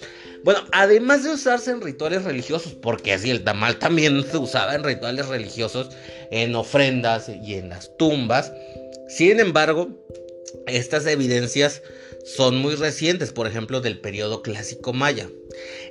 Bueno, 0.43 0.59
además 0.71 1.23
de 1.23 1.31
usarse 1.31 1.71
en 1.71 1.81
rituales 1.81 2.25
religiosos, 2.25 2.73
porque 2.73 3.11
así 3.11 3.31
el 3.31 3.43
tamal 3.43 3.79
también 3.79 4.23
se 4.23 4.37
usaba 4.37 4.75
en 4.75 4.83
rituales 4.83 5.27
religiosos, 5.27 5.89
en 6.29 6.53
ofrendas 6.53 7.27
y 7.27 7.55
en 7.55 7.69
las 7.69 7.97
tumbas. 7.97 8.53
Sin 9.07 9.39
embargo, 9.39 9.89
estas 10.67 11.07
evidencias 11.07 11.81
son 12.25 12.57
muy 12.57 12.75
recientes, 12.75 13.31
por 13.31 13.47
ejemplo, 13.47 13.81
del 13.81 13.99
periodo 13.99 14.41
clásico 14.41 14.93
maya. 14.93 15.29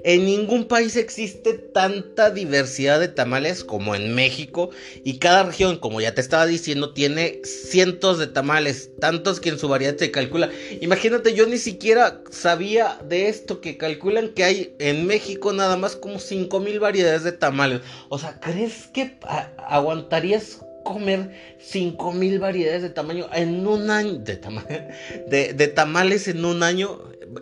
En 0.04 0.24
ningún 0.24 0.66
país 0.66 0.96
existe 0.96 1.54
tanta 1.54 2.30
diversidad 2.30 3.00
de 3.00 3.08
tamales 3.08 3.64
como 3.64 3.94
en 3.94 4.14
México 4.14 4.70
y 5.04 5.18
cada 5.18 5.42
región, 5.42 5.78
como 5.78 6.00
ya 6.00 6.14
te 6.14 6.20
estaba 6.20 6.46
diciendo, 6.46 6.92
tiene 6.92 7.40
cientos 7.44 8.18
de 8.18 8.28
tamales, 8.28 8.90
tantos 9.00 9.40
que 9.40 9.48
en 9.48 9.58
su 9.58 9.68
variedad 9.68 9.96
se 9.96 10.10
calcula. 10.10 10.50
Imagínate, 10.80 11.34
yo 11.34 11.46
ni 11.46 11.58
siquiera 11.58 12.22
sabía 12.30 12.98
de 13.08 13.28
esto 13.28 13.60
que 13.60 13.76
calculan 13.76 14.28
que 14.28 14.44
hay 14.44 14.74
en 14.78 15.06
México 15.06 15.52
nada 15.52 15.76
más 15.76 15.96
como 15.96 16.18
5000 16.18 16.80
variedades 16.80 17.24
de 17.24 17.32
tamales. 17.32 17.80
O 18.08 18.18
sea, 18.18 18.38
¿crees 18.40 18.86
que 18.94 19.18
aguantarías 19.58 20.60
comer 20.84 21.30
5000 21.58 22.38
variedades 22.38 22.82
de 22.82 22.90
tamaño 22.90 23.28
en 23.32 23.66
un 23.66 23.90
año. 23.90 24.18
De, 24.18 25.52
de, 25.52 25.68
tamales 25.68 26.28
en 26.28 26.44
un 26.44 26.62
año 26.62 27.00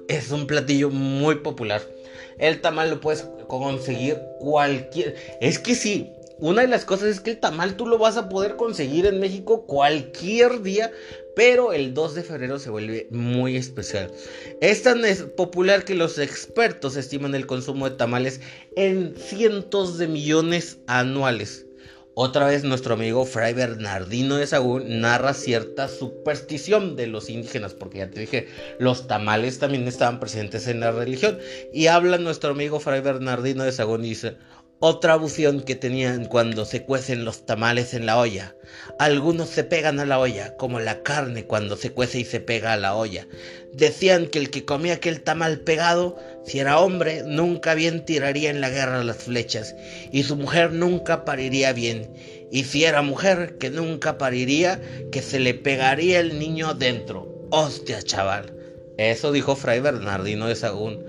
es 0.09 0.31
un 0.31 0.47
platillo 0.47 0.91
muy 0.91 1.37
popular. 1.37 1.83
El 2.39 2.61
tamal 2.61 2.91
lo 2.91 3.01
puedes 3.01 3.29
conseguir 3.49 4.21
cualquier. 4.41 5.17
Es 5.41 5.59
que 5.59 5.75
sí, 5.75 6.13
una 6.39 6.63
de 6.63 6.69
las 6.69 6.85
cosas 6.85 7.09
es 7.09 7.21
que 7.21 7.31
el 7.31 7.39
tamal 7.39 7.77
tú 7.77 7.87
lo 7.87 7.97
vas 7.97 8.17
a 8.17 8.29
poder 8.29 8.57
conseguir 8.57 9.07
en 9.07 9.21
México 9.21 9.65
cualquier 9.67 10.63
día, 10.63 10.93
pero 11.35 11.73
el 11.73 11.95
2 11.95 12.15
de 12.15 12.23
febrero 12.23 12.59
se 12.59 12.71
vuelve 12.71 13.09
muy 13.11 13.57
especial. 13.57 14.11
Es 14.61 14.83
tan 14.83 15.03
popular 15.37 15.85
que 15.85 15.95
los 15.95 16.19
expertos 16.19 16.97
estiman 16.97 17.35
el 17.35 17.47
consumo 17.47 17.89
de 17.89 17.97
tamales 17.97 18.41
en 18.77 19.15
cientos 19.17 19.97
de 19.97 20.09
millones 20.09 20.79
anuales. 20.87 21.66
Otra 22.19 22.47
vez 22.47 22.65
nuestro 22.65 22.95
amigo 22.95 23.27
Fray 23.27 23.53
Bernardino 23.53 24.37
de 24.37 24.47
Sagún 24.47 25.03
narra 25.03 25.35
cierta 25.35 25.87
superstición 25.87 26.97
de 26.97 27.09
los 27.09 27.29
indígenas, 27.29 27.75
porque 27.75 27.99
ya 27.99 28.09
te 28.09 28.21
dije, 28.21 28.49
los 28.79 29.07
tamales 29.07 29.59
también 29.59 29.87
estaban 29.87 30.19
presentes 30.19 30.67
en 30.67 30.81
la 30.81 30.93
religión. 30.93 31.39
Y 31.75 31.89
habla 31.89 32.17
nuestro 32.17 32.53
amigo 32.53 32.81
Fray 32.81 33.03
Bernardino 33.03 33.65
de 33.65 33.73
Sagún 33.73 34.03
y 34.07 34.09
dice, 34.09 34.39
otra 34.79 35.15
abusión 35.15 35.63
que 35.63 35.75
tenían 35.75 36.27
cuando 36.27 36.67
se 36.67 36.83
cuecen 36.83 37.25
los 37.25 37.47
tamales 37.47 37.95
en 37.95 38.05
la 38.05 38.19
olla. 38.19 38.55
Algunos 38.99 39.49
se 39.49 39.65
pegan 39.65 40.01
a 40.01 40.07
la 40.07 40.19
olla, 40.19 40.57
como 40.57 40.81
la 40.81 41.03
carne 41.03 41.45
cuando 41.45 41.77
se 41.77 41.93
cuece 41.93 42.21
y 42.21 42.25
se 42.25 42.41
pega 42.41 42.75
a 42.75 42.77
la 42.77 42.95
olla. 42.95 43.27
Decían 43.73 44.27
que 44.27 44.39
el 44.39 44.51
que 44.51 44.65
comía 44.65 44.95
aquel 44.95 45.23
tamal 45.23 45.61
pegado, 45.61 46.17
si 46.45 46.59
era 46.59 46.79
hombre, 46.79 47.23
nunca 47.25 47.75
bien 47.75 48.05
tiraría 48.05 48.51
en 48.51 48.61
la 48.61 48.71
guerra 48.71 49.03
las 49.03 49.17
flechas, 49.17 49.75
y 50.13 50.25
su 50.25 50.37
mujer 50.37 50.73
nunca 50.73 51.25
pariría 51.25 51.73
bien. 51.73 52.11
Y 52.53 52.65
si 52.65 52.85
era 52.85 53.03
mujer, 53.03 53.57
que 53.59 53.71
nunca 53.71 54.19
pariría, 54.19 54.81
que 55.11 55.23
se 55.23 55.41
le 55.41 55.55
pegaría 55.55 56.21
el 56.21 56.39
niño 56.39 56.75
dentro. 56.75 57.47
Hostia, 57.51 58.03
chaval. 58.03 58.53
Eso 58.99 59.33
dijo 59.33 59.57
Fray 59.57 59.81
Bernardino 59.81 60.49
de 60.49 60.57
Sagún 60.57 61.05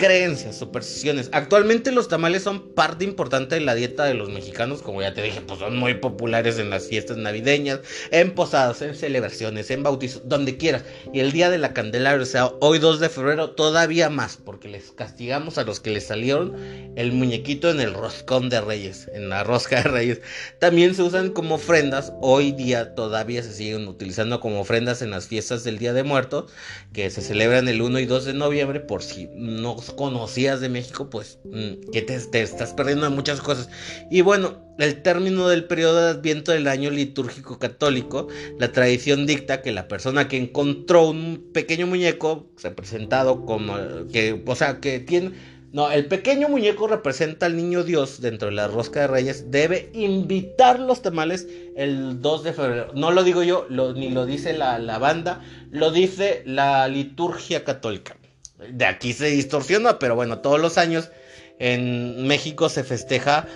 creencias, 0.00 0.56
supersticiones. 0.56 1.28
Actualmente 1.32 1.92
los 1.92 2.08
tamales 2.08 2.42
son 2.42 2.70
parte 2.70 3.04
importante 3.04 3.56
de 3.56 3.60
la 3.60 3.74
dieta 3.74 4.04
de 4.04 4.14
los 4.14 4.30
mexicanos, 4.30 4.80
como 4.80 5.02
ya 5.02 5.12
te 5.12 5.20
dije, 5.20 5.42
pues 5.42 5.58
son 5.58 5.76
muy 5.76 5.92
populares 5.92 6.58
en 6.58 6.70
las 6.70 6.88
fiestas 6.88 7.18
navideñas, 7.18 7.80
en 8.10 8.30
posadas, 8.30 8.80
en 8.80 8.94
celebraciones, 8.94 9.70
en 9.70 9.82
bautizos, 9.82 10.22
donde 10.24 10.56
quieras. 10.56 10.84
Y 11.12 11.20
el 11.20 11.32
día 11.32 11.50
de 11.50 11.58
la 11.58 11.74
Candelaria, 11.74 12.22
o 12.22 12.26
sea, 12.26 12.46
hoy 12.60 12.78
2 12.78 12.98
de 12.98 13.10
febrero, 13.10 13.50
todavía 13.50 14.08
más, 14.08 14.38
porque 14.38 14.68
les 14.68 14.90
castigamos 14.92 15.58
a 15.58 15.64
los 15.64 15.80
que 15.80 15.90
les 15.90 16.06
salieron 16.06 16.56
el 16.96 17.12
muñequito 17.12 17.68
en 17.68 17.80
el 17.80 17.92
roscón 17.92 18.48
de 18.48 18.62
reyes, 18.62 19.06
en 19.12 19.28
la 19.28 19.44
rosca 19.44 19.82
de 19.82 19.90
reyes. 19.90 20.22
También 20.60 20.94
se 20.94 21.02
usan 21.02 21.28
como 21.28 21.56
ofrendas, 21.56 22.14
hoy 22.22 22.52
día 22.52 22.94
todavía 22.94 23.42
se 23.42 23.52
siguen 23.52 23.86
utilizando 23.86 24.40
como 24.40 24.60
ofrendas 24.60 25.02
en 25.02 25.10
las 25.10 25.28
fiestas 25.28 25.62
del 25.62 25.76
Día 25.76 25.92
de 25.92 26.04
Muertos, 26.04 26.50
que 26.94 27.10
se 27.10 27.20
celebran 27.20 27.68
el 27.68 27.82
1 27.82 27.98
y 27.98 28.06
2 28.06 28.24
de 28.24 28.32
noviembre, 28.32 28.80
por 28.80 29.02
si 29.02 29.28
no 29.34 29.76
conocías 29.92 30.60
de 30.60 30.68
México, 30.68 31.10
pues 31.10 31.38
mm, 31.44 31.90
que 31.92 32.02
te, 32.02 32.14
estás 32.14 32.72
perdiendo 32.74 33.08
de 33.08 33.14
muchas 33.14 33.40
cosas. 33.40 33.68
Y 34.10 34.20
bueno, 34.22 34.58
el 34.78 35.02
término 35.02 35.48
del 35.48 35.64
periodo 35.64 36.00
de 36.04 36.10
adviento 36.10 36.52
del 36.52 36.68
año 36.68 36.90
litúrgico 36.90 37.58
católico, 37.58 38.28
la 38.58 38.72
tradición 38.72 39.26
dicta 39.26 39.62
que 39.62 39.72
la 39.72 39.88
persona 39.88 40.28
que 40.28 40.36
encontró 40.36 41.08
un 41.08 41.50
pequeño 41.52 41.86
muñeco 41.86 42.50
representado 42.62 43.44
como 43.44 43.76
que, 44.12 44.42
o 44.46 44.54
sea, 44.56 44.80
que 44.80 45.00
tiene 45.00 45.32
no, 45.72 45.88
el 45.92 46.06
pequeño 46.06 46.48
muñeco 46.48 46.88
representa 46.88 47.46
al 47.46 47.56
niño 47.56 47.84
Dios 47.84 48.20
dentro 48.20 48.48
de 48.48 48.54
la 48.54 48.66
rosca 48.66 49.02
de 49.02 49.06
reyes. 49.06 49.52
Debe 49.52 49.88
invitar 49.94 50.80
los 50.80 51.00
tamales 51.00 51.46
el 51.76 52.20
2 52.20 52.42
de 52.42 52.52
febrero. 52.52 52.92
No 52.94 53.12
lo 53.12 53.22
digo 53.22 53.44
yo, 53.44 53.66
ni 53.94 54.10
lo 54.10 54.26
dice 54.26 54.52
la, 54.52 54.80
la 54.80 54.98
banda, 54.98 55.44
lo 55.70 55.92
dice 55.92 56.42
la 56.44 56.88
liturgia 56.88 57.62
católica. 57.62 58.16
De 58.68 58.84
aquí 58.84 59.12
se 59.12 59.26
distorsiona, 59.26 59.98
pero 59.98 60.14
bueno, 60.14 60.40
todos 60.40 60.60
los 60.60 60.78
años 60.78 61.10
en 61.58 62.26
México 62.26 62.68
se 62.68 62.84
festeja, 62.84 63.46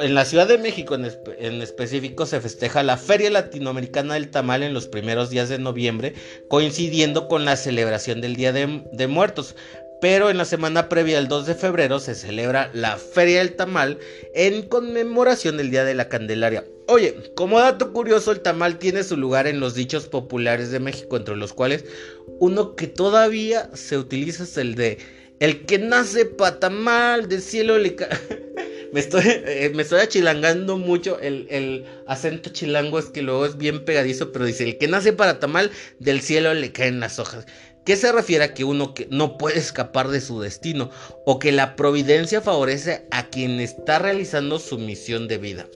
en 0.00 0.14
la 0.14 0.24
Ciudad 0.24 0.48
de 0.48 0.58
México 0.58 0.94
en, 0.94 1.62
específico 1.62 2.26
se 2.26 2.40
festeja 2.40 2.82
la 2.82 2.96
Feria 2.96 3.30
Latinoamericana 3.30 4.14
del 4.14 4.30
Tamal 4.30 4.62
en 4.62 4.74
los 4.74 4.88
primeros 4.88 5.30
días 5.30 5.48
de 5.48 5.58
noviembre, 5.58 6.14
coincidiendo 6.48 7.28
con 7.28 7.44
la 7.44 7.56
celebración 7.56 8.20
del 8.20 8.36
Día 8.36 8.52
de, 8.52 8.84
de 8.92 9.06
Muertos. 9.06 9.54
Pero 10.02 10.30
en 10.30 10.36
la 10.36 10.44
semana 10.44 10.88
previa 10.88 11.18
al 11.18 11.28
2 11.28 11.46
de 11.46 11.54
febrero 11.54 12.00
se 12.00 12.16
celebra 12.16 12.72
la 12.74 12.96
Feria 12.96 13.38
del 13.38 13.54
Tamal 13.54 14.00
en 14.34 14.62
conmemoración 14.62 15.56
del 15.56 15.70
Día 15.70 15.84
de 15.84 15.94
la 15.94 16.08
Candelaria. 16.08 16.64
Oye, 16.88 17.14
como 17.36 17.60
dato 17.60 17.92
curioso, 17.92 18.32
el 18.32 18.40
tamal 18.40 18.80
tiene 18.80 19.04
su 19.04 19.16
lugar 19.16 19.46
en 19.46 19.60
los 19.60 19.76
dichos 19.76 20.08
populares 20.08 20.72
de 20.72 20.80
México, 20.80 21.16
entre 21.16 21.36
los 21.36 21.52
cuales 21.52 21.84
uno 22.40 22.74
que 22.74 22.88
todavía 22.88 23.70
se 23.74 23.96
utiliza 23.96 24.42
es 24.42 24.56
el 24.56 24.74
de 24.74 24.98
el 25.38 25.66
que 25.66 25.78
nace 25.78 26.24
pa' 26.24 26.58
tamal 26.58 27.28
del 27.28 27.40
cielo 27.40 27.78
le 27.78 27.94
cae. 27.94 28.08
me, 28.92 28.98
estoy, 28.98 29.22
eh, 29.24 29.70
me 29.72 29.82
estoy 29.82 30.00
achilangando 30.00 30.78
mucho. 30.78 31.20
El, 31.20 31.46
el, 31.48 31.84
acento 32.08 32.50
chilango 32.50 32.98
es 32.98 33.06
que 33.06 33.22
luego 33.22 33.46
es 33.46 33.56
bien 33.56 33.84
pegadizo, 33.84 34.32
pero 34.32 34.46
dice: 34.46 34.64
el 34.64 34.78
que 34.78 34.88
nace 34.88 35.12
para 35.12 35.38
tamal 35.38 35.70
del 36.00 36.20
cielo 36.20 36.54
le 36.54 36.72
caen 36.72 36.98
las 36.98 37.20
hojas. 37.20 37.46
¿Qué 37.84 37.96
se 37.96 38.12
refiere 38.12 38.44
a 38.44 38.54
que 38.54 38.62
uno 38.62 38.94
que 38.94 39.08
no 39.10 39.36
puede 39.36 39.58
escapar 39.58 40.08
de 40.08 40.20
su 40.20 40.40
destino 40.40 40.90
o 41.26 41.40
que 41.40 41.50
la 41.50 41.74
providencia 41.74 42.40
favorece 42.40 43.08
a 43.10 43.26
quien 43.26 43.58
está 43.58 43.98
realizando 43.98 44.60
su 44.60 44.78
misión 44.78 45.26
de 45.26 45.38
vida? 45.38 45.66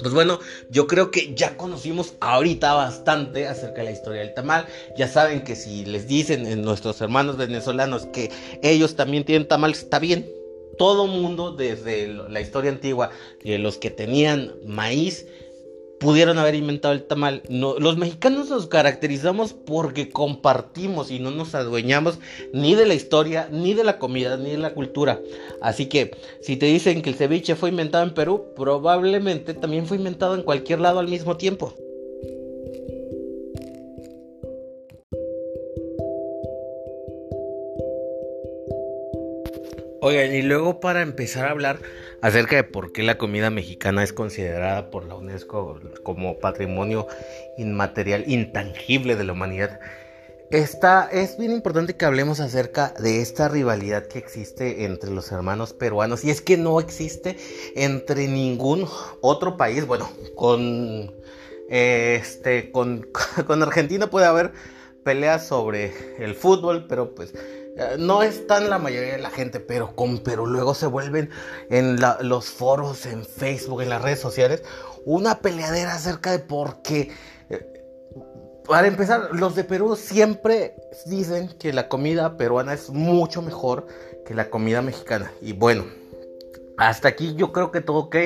Pues 0.00 0.14
bueno, 0.14 0.38
yo 0.70 0.86
creo 0.86 1.10
que 1.10 1.34
ya 1.34 1.56
conocimos 1.56 2.14
ahorita 2.20 2.74
bastante 2.74 3.48
acerca 3.48 3.78
de 3.78 3.84
la 3.84 3.90
historia 3.90 4.20
del 4.20 4.34
tamal. 4.34 4.66
Ya 4.96 5.08
saben 5.08 5.42
que 5.42 5.56
si 5.56 5.84
les 5.84 6.06
dicen 6.06 6.46
en 6.46 6.62
nuestros 6.62 7.00
hermanos 7.00 7.36
venezolanos 7.36 8.06
que 8.06 8.30
ellos 8.62 8.94
también 8.94 9.24
tienen 9.24 9.48
tamal, 9.48 9.72
está 9.72 9.98
bien. 9.98 10.30
Todo 10.78 11.06
mundo 11.06 11.52
desde 11.52 12.08
la 12.08 12.40
historia 12.40 12.70
antigua, 12.70 13.10
los 13.42 13.78
que 13.78 13.90
tenían 13.90 14.54
maíz, 14.66 15.26
pudieron 16.04 16.38
haber 16.38 16.54
inventado 16.54 16.92
el 16.92 17.04
tamal. 17.04 17.42
Los 17.48 17.96
mexicanos 17.96 18.50
nos 18.50 18.66
caracterizamos 18.66 19.54
porque 19.54 20.10
compartimos 20.10 21.10
y 21.10 21.18
no 21.18 21.30
nos 21.30 21.54
adueñamos 21.54 22.18
ni 22.52 22.74
de 22.74 22.84
la 22.84 22.92
historia, 22.92 23.48
ni 23.50 23.72
de 23.72 23.84
la 23.84 23.98
comida, 23.98 24.36
ni 24.36 24.50
de 24.50 24.58
la 24.58 24.74
cultura. 24.74 25.18
Así 25.62 25.86
que 25.86 26.14
si 26.42 26.56
te 26.56 26.66
dicen 26.66 27.00
que 27.00 27.08
el 27.08 27.16
ceviche 27.16 27.56
fue 27.56 27.70
inventado 27.70 28.04
en 28.04 28.12
Perú, 28.12 28.44
probablemente 28.54 29.54
también 29.54 29.86
fue 29.86 29.96
inventado 29.96 30.34
en 30.34 30.42
cualquier 30.42 30.80
lado 30.80 30.98
al 30.98 31.08
mismo 31.08 31.38
tiempo. 31.38 31.74
Oigan, 40.06 40.34
y 40.34 40.42
luego 40.42 40.80
para 40.80 41.00
empezar 41.00 41.46
a 41.46 41.52
hablar 41.52 41.78
acerca 42.20 42.56
de 42.56 42.62
por 42.62 42.92
qué 42.92 43.02
la 43.02 43.16
comida 43.16 43.48
mexicana 43.48 44.02
es 44.02 44.12
considerada 44.12 44.90
por 44.90 45.06
la 45.06 45.14
UNESCO 45.14 45.80
como 46.02 46.38
patrimonio 46.40 47.06
inmaterial 47.56 48.22
intangible 48.26 49.16
de 49.16 49.24
la 49.24 49.32
humanidad. 49.32 49.80
Está, 50.50 51.08
es 51.10 51.38
bien 51.38 51.52
importante 51.52 51.96
que 51.96 52.04
hablemos 52.04 52.40
acerca 52.40 52.92
de 53.00 53.22
esta 53.22 53.48
rivalidad 53.48 54.06
que 54.06 54.18
existe 54.18 54.84
entre 54.84 55.10
los 55.10 55.32
hermanos 55.32 55.72
peruanos 55.72 56.22
y 56.22 56.28
es 56.28 56.42
que 56.42 56.58
no 56.58 56.80
existe 56.80 57.38
entre 57.74 58.28
ningún 58.28 58.86
otro 59.22 59.56
país, 59.56 59.86
bueno, 59.86 60.06
con 60.34 61.14
este 61.70 62.70
con, 62.72 63.08
con 63.46 63.62
Argentina 63.62 64.10
puede 64.10 64.26
haber 64.26 64.52
peleas 65.02 65.46
sobre 65.46 65.94
el 66.18 66.34
fútbol, 66.34 66.84
pero 66.88 67.14
pues 67.14 67.32
no 67.98 68.22
es 68.22 68.46
tan 68.46 68.70
la 68.70 68.78
mayoría 68.78 69.12
de 69.12 69.22
la 69.22 69.30
gente, 69.30 69.60
pero, 69.60 69.96
con, 69.96 70.18
pero 70.18 70.46
luego 70.46 70.74
se 70.74 70.86
vuelven 70.86 71.30
en 71.70 71.98
los 72.20 72.46
foros, 72.46 73.06
en 73.06 73.24
Facebook, 73.24 73.82
en 73.82 73.88
las 73.88 74.02
redes 74.02 74.20
sociales, 74.20 74.62
una 75.04 75.40
peleadera 75.40 75.94
acerca 75.94 76.30
de 76.30 76.38
por 76.38 76.82
qué. 76.82 77.10
Eh, 77.50 77.66
para 78.66 78.86
empezar, 78.86 79.30
los 79.32 79.54
de 79.54 79.64
Perú 79.64 79.96
siempre 79.96 80.76
dicen 81.06 81.48
que 81.58 81.72
la 81.72 81.88
comida 81.88 82.36
peruana 82.36 82.74
es 82.74 82.90
mucho 82.90 83.42
mejor 83.42 83.86
que 84.24 84.34
la 84.34 84.50
comida 84.50 84.80
mexicana. 84.80 85.32
Y 85.42 85.52
bueno, 85.52 85.84
hasta 86.76 87.08
aquí 87.08 87.34
yo 87.34 87.52
creo 87.52 87.70
que 87.70 87.80
todo 87.80 87.98
ok 87.98 88.16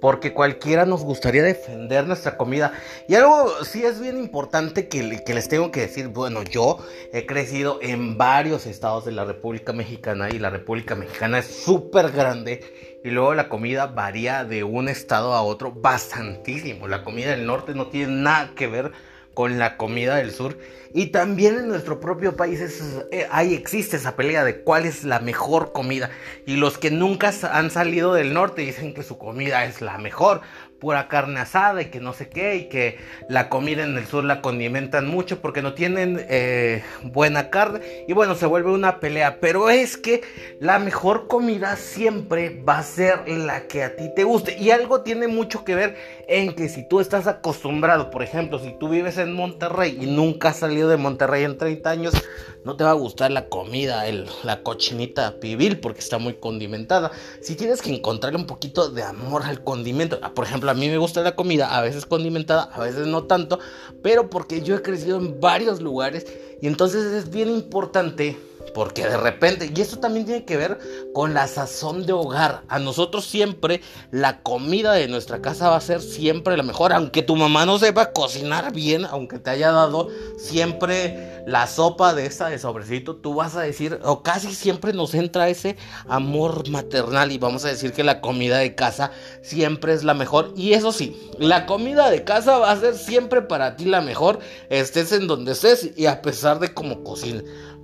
porque 0.00 0.32
cualquiera 0.32 0.86
nos 0.86 1.02
gustaría 1.02 1.42
defender 1.42 2.06
nuestra 2.06 2.36
comida. 2.36 2.72
Y 3.06 3.14
algo 3.14 3.64
sí 3.64 3.84
es 3.84 4.00
bien 4.00 4.18
importante 4.18 4.88
que, 4.88 5.02
les 5.02 5.48
tengo 5.48 5.70
que 5.70 5.80
decir, 5.82 6.08
bueno, 6.08 6.42
yo 6.42 6.78
he 7.12 7.26
crecido 7.26 7.78
en 7.82 8.16
varios 8.16 8.66
estados 8.66 9.04
de 9.04 9.12
la 9.12 9.24
República 9.24 9.72
Mexicana 9.72 10.30
y 10.30 10.38
la 10.38 10.50
República 10.50 10.94
Mexicana 10.94 11.38
es 11.38 11.46
súper 11.46 12.10
grande 12.12 12.62
y 13.04 13.10
luego 13.10 13.34
la 13.34 13.48
comida 13.48 13.86
varía 13.86 14.44
de 14.44 14.64
un 14.64 14.88
estado 14.88 15.34
a 15.34 15.42
otro 15.42 15.72
bastantísimo. 15.72 16.88
La 16.88 17.04
comida 17.04 17.30
del 17.30 17.46
norte 17.46 17.74
no 17.74 17.88
tiene 17.88 18.12
nada 18.12 18.52
que 18.54 18.66
ver 18.66 18.92
con 19.40 19.58
la 19.58 19.78
comida 19.78 20.16
del 20.16 20.32
sur. 20.32 20.58
Y 20.92 21.06
también 21.06 21.56
en 21.56 21.68
nuestro 21.68 21.98
propio 21.98 22.36
país 22.36 22.60
eh, 23.10 23.26
ahí 23.30 23.54
existe 23.54 23.96
esa 23.96 24.16
pelea 24.16 24.44
de 24.44 24.60
cuál 24.60 24.84
es 24.84 25.02
la 25.02 25.18
mejor 25.18 25.72
comida. 25.72 26.10
Y 26.44 26.56
los 26.56 26.76
que 26.76 26.90
nunca 26.90 27.32
han 27.50 27.70
salido 27.70 28.12
del 28.12 28.34
norte 28.34 28.60
dicen 28.60 28.92
que 28.92 29.02
su 29.02 29.16
comida 29.16 29.64
es 29.64 29.80
la 29.80 29.96
mejor 29.96 30.42
pura 30.80 31.08
carne 31.08 31.38
asada 31.40 31.82
y 31.82 31.86
que 31.86 32.00
no 32.00 32.12
sé 32.12 32.28
qué, 32.28 32.56
y 32.56 32.64
que 32.68 32.98
la 33.28 33.48
comida 33.48 33.84
en 33.84 33.96
el 33.96 34.06
sur 34.06 34.24
la 34.24 34.40
condimentan 34.40 35.06
mucho 35.06 35.40
porque 35.40 35.62
no 35.62 35.74
tienen 35.74 36.24
eh, 36.28 36.82
buena 37.02 37.50
carne. 37.50 37.80
Y 38.08 38.12
bueno, 38.12 38.34
se 38.34 38.46
vuelve 38.46 38.72
una 38.72 38.98
pelea. 38.98 39.38
Pero 39.40 39.70
es 39.70 39.96
que 39.96 40.22
la 40.58 40.78
mejor 40.78 41.28
comida 41.28 41.76
siempre 41.76 42.62
va 42.66 42.78
a 42.78 42.82
ser 42.82 43.28
la 43.28 43.68
que 43.68 43.84
a 43.84 43.94
ti 43.94 44.10
te 44.14 44.24
guste. 44.24 44.56
Y 44.58 44.70
algo 44.70 45.02
tiene 45.02 45.28
mucho 45.28 45.64
que 45.64 45.74
ver 45.74 45.96
en 46.26 46.54
que 46.54 46.68
si 46.68 46.88
tú 46.88 47.00
estás 47.00 47.26
acostumbrado, 47.26 48.10
por 48.10 48.22
ejemplo, 48.22 48.58
si 48.58 48.72
tú 48.78 48.88
vives 48.88 49.18
en 49.18 49.32
Monterrey 49.32 49.98
y 50.00 50.06
nunca 50.06 50.48
has 50.48 50.56
salido 50.56 50.88
de 50.88 50.96
Monterrey 50.96 51.44
en 51.44 51.58
30 51.58 51.90
años, 51.90 52.14
no 52.64 52.76
te 52.76 52.84
va 52.84 52.90
a 52.90 52.94
gustar 52.94 53.30
la 53.30 53.48
comida, 53.48 54.06
el, 54.06 54.26
la 54.44 54.62
cochinita 54.62 55.40
pibil, 55.40 55.80
porque 55.80 56.00
está 56.00 56.18
muy 56.18 56.34
condimentada. 56.34 57.10
Si 57.40 57.54
tienes 57.54 57.80
que 57.80 57.94
encontrarle 57.94 58.38
un 58.38 58.46
poquito 58.46 58.90
de 58.90 59.02
amor 59.02 59.42
al 59.44 59.64
condimento, 59.64 60.18
ah, 60.22 60.34
por 60.34 60.44
ejemplo, 60.44 60.70
a 60.70 60.74
mí 60.74 60.88
me 60.88 60.98
gusta 60.98 61.22
la 61.22 61.36
comida, 61.36 61.76
a 61.76 61.80
veces 61.80 62.06
condimentada, 62.06 62.64
a 62.64 62.80
veces 62.80 63.06
no 63.06 63.24
tanto, 63.24 63.58
pero 64.02 64.28
porque 64.28 64.62
yo 64.62 64.76
he 64.76 64.82
crecido 64.82 65.18
en 65.18 65.40
varios 65.40 65.80
lugares 65.80 66.26
y 66.60 66.66
entonces 66.66 67.12
es 67.12 67.30
bien 67.30 67.48
importante 67.50 68.38
porque 68.74 69.06
de 69.06 69.16
repente, 69.16 69.70
y 69.74 69.80
esto 69.80 69.98
también 69.98 70.26
tiene 70.26 70.44
que 70.44 70.56
ver 70.56 70.78
con 71.12 71.34
la 71.34 71.46
sazón 71.46 72.06
de 72.06 72.12
hogar. 72.12 72.62
A 72.68 72.78
nosotros 72.78 73.24
siempre 73.24 73.80
la 74.10 74.42
comida 74.42 74.92
de 74.92 75.08
nuestra 75.08 75.40
casa 75.40 75.68
va 75.68 75.76
a 75.76 75.80
ser 75.80 76.00
siempre 76.00 76.56
la 76.56 76.62
mejor. 76.62 76.92
Aunque 76.92 77.22
tu 77.22 77.36
mamá 77.36 77.66
no 77.66 77.78
sepa 77.78 78.12
cocinar 78.12 78.72
bien, 78.72 79.04
aunque 79.04 79.38
te 79.38 79.50
haya 79.50 79.72
dado 79.72 80.08
siempre 80.38 81.42
la 81.46 81.66
sopa 81.66 82.14
de 82.14 82.26
esa 82.26 82.48
de 82.48 82.58
sobrecito, 82.58 83.16
tú 83.16 83.34
vas 83.34 83.56
a 83.56 83.62
decir, 83.62 83.98
o 84.04 84.22
casi 84.22 84.54
siempre 84.54 84.92
nos 84.92 85.14
entra 85.14 85.48
ese 85.48 85.76
amor 86.08 86.68
maternal 86.68 87.32
y 87.32 87.38
vamos 87.38 87.64
a 87.64 87.68
decir 87.68 87.92
que 87.92 88.04
la 88.04 88.20
comida 88.20 88.58
de 88.58 88.74
casa 88.74 89.10
siempre 89.42 89.92
es 89.92 90.04
la 90.04 90.14
mejor. 90.14 90.52
Y 90.56 90.72
eso 90.74 90.92
sí, 90.92 91.16
la 91.38 91.66
comida 91.66 92.10
de 92.10 92.24
casa 92.24 92.58
va 92.58 92.70
a 92.70 92.80
ser 92.80 92.94
siempre 92.94 93.42
para 93.42 93.76
ti 93.76 93.84
la 93.84 94.00
mejor, 94.00 94.38
estés 94.68 95.12
en 95.12 95.26
donde 95.26 95.52
estés 95.52 95.90
y 95.96 96.06
a 96.06 96.22
pesar 96.22 96.60
de 96.60 96.72
cómo 96.72 97.02
cocina. 97.02 97.42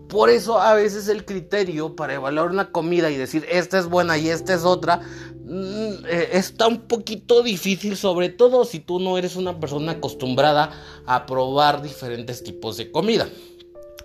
Por 0.09 0.31
eso 0.31 0.61
a 0.61 0.75
veces 0.75 1.09
el 1.09 1.25
criterio 1.25 1.97
para 1.97 2.15
evaluar 2.15 2.51
una 2.51 2.71
comida 2.71 3.11
y 3.11 3.17
decir 3.17 3.45
esta 3.51 3.79
es 3.79 3.87
buena 3.87 4.17
y 4.17 4.29
esta 4.29 4.55
es 4.55 4.65
otra 4.65 5.01
mm, 5.45 6.05
eh, 6.09 6.29
está 6.33 6.69
un 6.69 6.83
poquito 6.83 7.43
difícil, 7.43 7.97
sobre 7.97 8.29
todo 8.29 8.65
si 8.65 8.79
tú 8.79 9.01
no 9.01 9.19
eres 9.19 9.37
una 9.37 9.59
persona 9.59 9.93
acostumbrada 9.93 10.71
a 11.07 11.27
probar 11.27 11.83
diferentes 11.83 12.45
tipos 12.45 12.77
de 12.77 12.91
comida. 12.91 13.29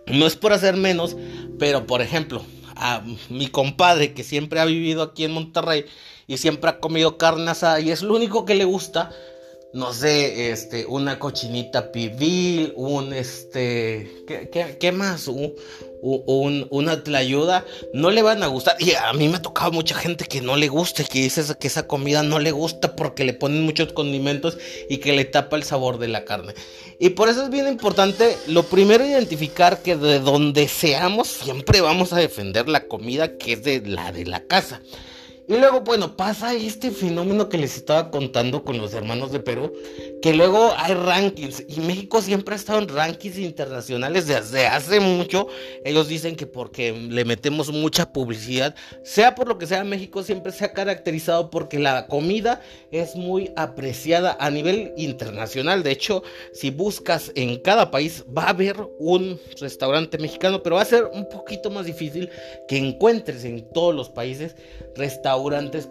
No 0.07 0.25
es 0.25 0.35
por 0.35 0.53
hacer 0.53 0.75
menos, 0.75 1.15
pero 1.59 1.85
por 1.85 2.01
ejemplo, 2.01 2.43
a 2.75 3.03
mi 3.29 3.47
compadre 3.47 4.13
que 4.13 4.23
siempre 4.23 4.59
ha 4.59 4.65
vivido 4.65 5.03
aquí 5.03 5.23
en 5.23 5.33
Monterrey 5.33 5.85
y 6.25 6.37
siempre 6.37 6.69
ha 6.71 6.79
comido 6.79 7.17
carne 7.17 7.51
asada 7.51 7.79
y 7.79 7.91
es 7.91 8.01
lo 8.01 8.15
único 8.15 8.45
que 8.45 8.55
le 8.55 8.65
gusta, 8.65 9.11
no 9.73 9.93
sé, 9.93 10.51
este, 10.51 10.85
una 10.85 11.17
cochinita 11.17 11.91
pibil, 11.91 12.73
un, 12.75 13.13
este, 13.13 14.23
¿qué, 14.27 14.77
qué, 14.79 14.91
más? 14.91 15.27
Un, 15.27 15.53
un, 16.01 16.67
una 16.69 17.03
tlayuda, 17.03 17.65
no 17.93 18.11
le 18.11 18.21
van 18.21 18.43
a 18.43 18.47
gustar. 18.47 18.75
Y 18.79 18.91
a 18.93 19.13
mí 19.13 19.29
me 19.29 19.37
ha 19.37 19.41
tocado 19.41 19.71
mucha 19.71 19.95
gente 19.95 20.25
que 20.25 20.41
no 20.41 20.57
le 20.57 20.67
gusta, 20.67 21.03
que 21.03 21.19
dice 21.19 21.41
que 21.57 21.67
esa 21.67 21.87
comida 21.87 22.21
no 22.21 22.39
le 22.39 22.51
gusta 22.51 22.95
porque 22.95 23.23
le 23.23 23.33
ponen 23.33 23.63
muchos 23.63 23.93
condimentos 23.93 24.57
y 24.89 24.97
que 24.97 25.13
le 25.13 25.25
tapa 25.25 25.55
el 25.55 25.63
sabor 25.63 25.99
de 25.99 26.09
la 26.09 26.25
carne. 26.25 26.53
Y 26.99 27.11
por 27.11 27.29
eso 27.29 27.43
es 27.43 27.49
bien 27.49 27.67
importante, 27.67 28.37
lo 28.47 28.63
primero, 28.63 29.05
identificar 29.05 29.81
que 29.81 29.95
de 29.95 30.19
donde 30.19 30.67
seamos, 30.67 31.29
siempre 31.29 31.81
vamos 31.81 32.11
a 32.11 32.17
defender 32.17 32.67
la 32.67 32.87
comida 32.87 33.37
que 33.37 33.53
es 33.53 33.63
de 33.63 33.81
la 33.81 34.11
de 34.11 34.25
la 34.25 34.43
casa. 34.43 34.81
Y 35.51 35.57
luego, 35.57 35.81
bueno, 35.81 36.15
pasa 36.15 36.53
este 36.53 36.91
fenómeno 36.91 37.49
que 37.49 37.57
les 37.57 37.75
estaba 37.75 38.09
contando 38.09 38.63
con 38.63 38.77
los 38.77 38.93
hermanos 38.93 39.33
de 39.33 39.41
Perú, 39.41 39.73
que 40.21 40.33
luego 40.33 40.71
hay 40.77 40.93
rankings 40.93 41.65
y 41.67 41.81
México 41.81 42.21
siempre 42.21 42.53
ha 42.53 42.57
estado 42.57 42.79
en 42.79 42.87
rankings 42.87 43.37
internacionales 43.37 44.27
desde 44.27 44.67
hace 44.67 45.01
mucho. 45.01 45.47
Ellos 45.83 46.07
dicen 46.07 46.37
que 46.37 46.47
porque 46.47 46.93
le 46.93 47.25
metemos 47.25 47.69
mucha 47.69 48.13
publicidad, 48.13 48.75
sea 49.03 49.35
por 49.35 49.49
lo 49.49 49.57
que 49.57 49.67
sea, 49.67 49.83
México 49.83 50.23
siempre 50.23 50.53
se 50.53 50.63
ha 50.63 50.71
caracterizado 50.71 51.49
porque 51.49 51.79
la 51.79 52.07
comida 52.07 52.61
es 52.89 53.17
muy 53.17 53.51
apreciada 53.57 54.37
a 54.39 54.49
nivel 54.51 54.93
internacional. 54.95 55.83
De 55.83 55.91
hecho, 55.91 56.23
si 56.53 56.69
buscas 56.69 57.29
en 57.35 57.59
cada 57.59 57.91
país 57.91 58.23
va 58.25 58.43
a 58.43 58.51
haber 58.51 58.77
un 58.99 59.37
restaurante 59.59 60.17
mexicano, 60.17 60.63
pero 60.63 60.77
va 60.77 60.83
a 60.83 60.85
ser 60.85 61.09
un 61.11 61.27
poquito 61.27 61.69
más 61.69 61.85
difícil 61.85 62.29
que 62.69 62.77
encuentres 62.77 63.43
en 63.43 63.69
todos 63.73 63.93
los 63.93 64.07
países 64.07 64.55
restaurantes 64.95 65.40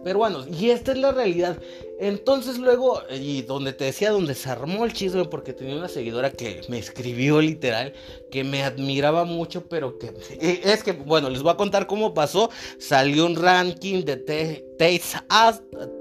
peruanos. 0.05 0.47
Y 0.49 0.71
esta 0.71 0.93
es 0.93 0.99
la 0.99 1.13
realidad. 1.13 1.59
Entonces 1.99 2.59
luego, 2.59 3.03
y 3.11 3.43
donde 3.43 3.73
te 3.73 3.85
decía, 3.85 4.11
donde 4.11 4.35
se 4.35 4.49
armó 4.49 4.85
el 4.85 4.93
chisme, 4.93 5.27
porque 5.27 5.53
tenía 5.53 5.77
una 5.77 5.89
seguidora 5.89 6.31
que 6.31 6.63
me 6.69 6.79
escribió 6.79 7.41
literal, 7.41 7.93
que 8.31 8.43
me 8.43 8.63
admiraba 8.63 9.25
mucho, 9.25 9.65
pero 9.69 9.99
que 9.99 10.13
es 10.41 10.83
que, 10.83 10.93
bueno, 10.93 11.29
les 11.29 11.43
voy 11.43 11.53
a 11.53 11.57
contar 11.57 11.87
cómo 11.87 12.15
pasó. 12.15 12.51
Salió 12.79 13.27
un 13.27 13.37
ranking 13.37 14.05
de 14.05 14.17
Taste, 14.17 15.21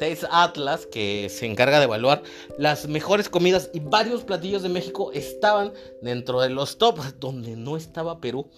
Taste 0.00 0.26
Atlas, 0.30 0.86
que 0.86 1.28
se 1.30 1.46
encarga 1.46 1.78
de 1.78 1.84
evaluar 1.84 2.22
las 2.58 2.88
mejores 2.88 3.28
comidas 3.28 3.70
y 3.72 3.80
varios 3.80 4.24
platillos 4.24 4.62
de 4.62 4.68
México 4.68 5.12
estaban 5.12 5.72
dentro 6.02 6.40
de 6.40 6.50
los 6.50 6.78
top, 6.78 6.98
donde 7.20 7.56
no 7.56 7.76
estaba 7.76 8.20
Perú. 8.20 8.48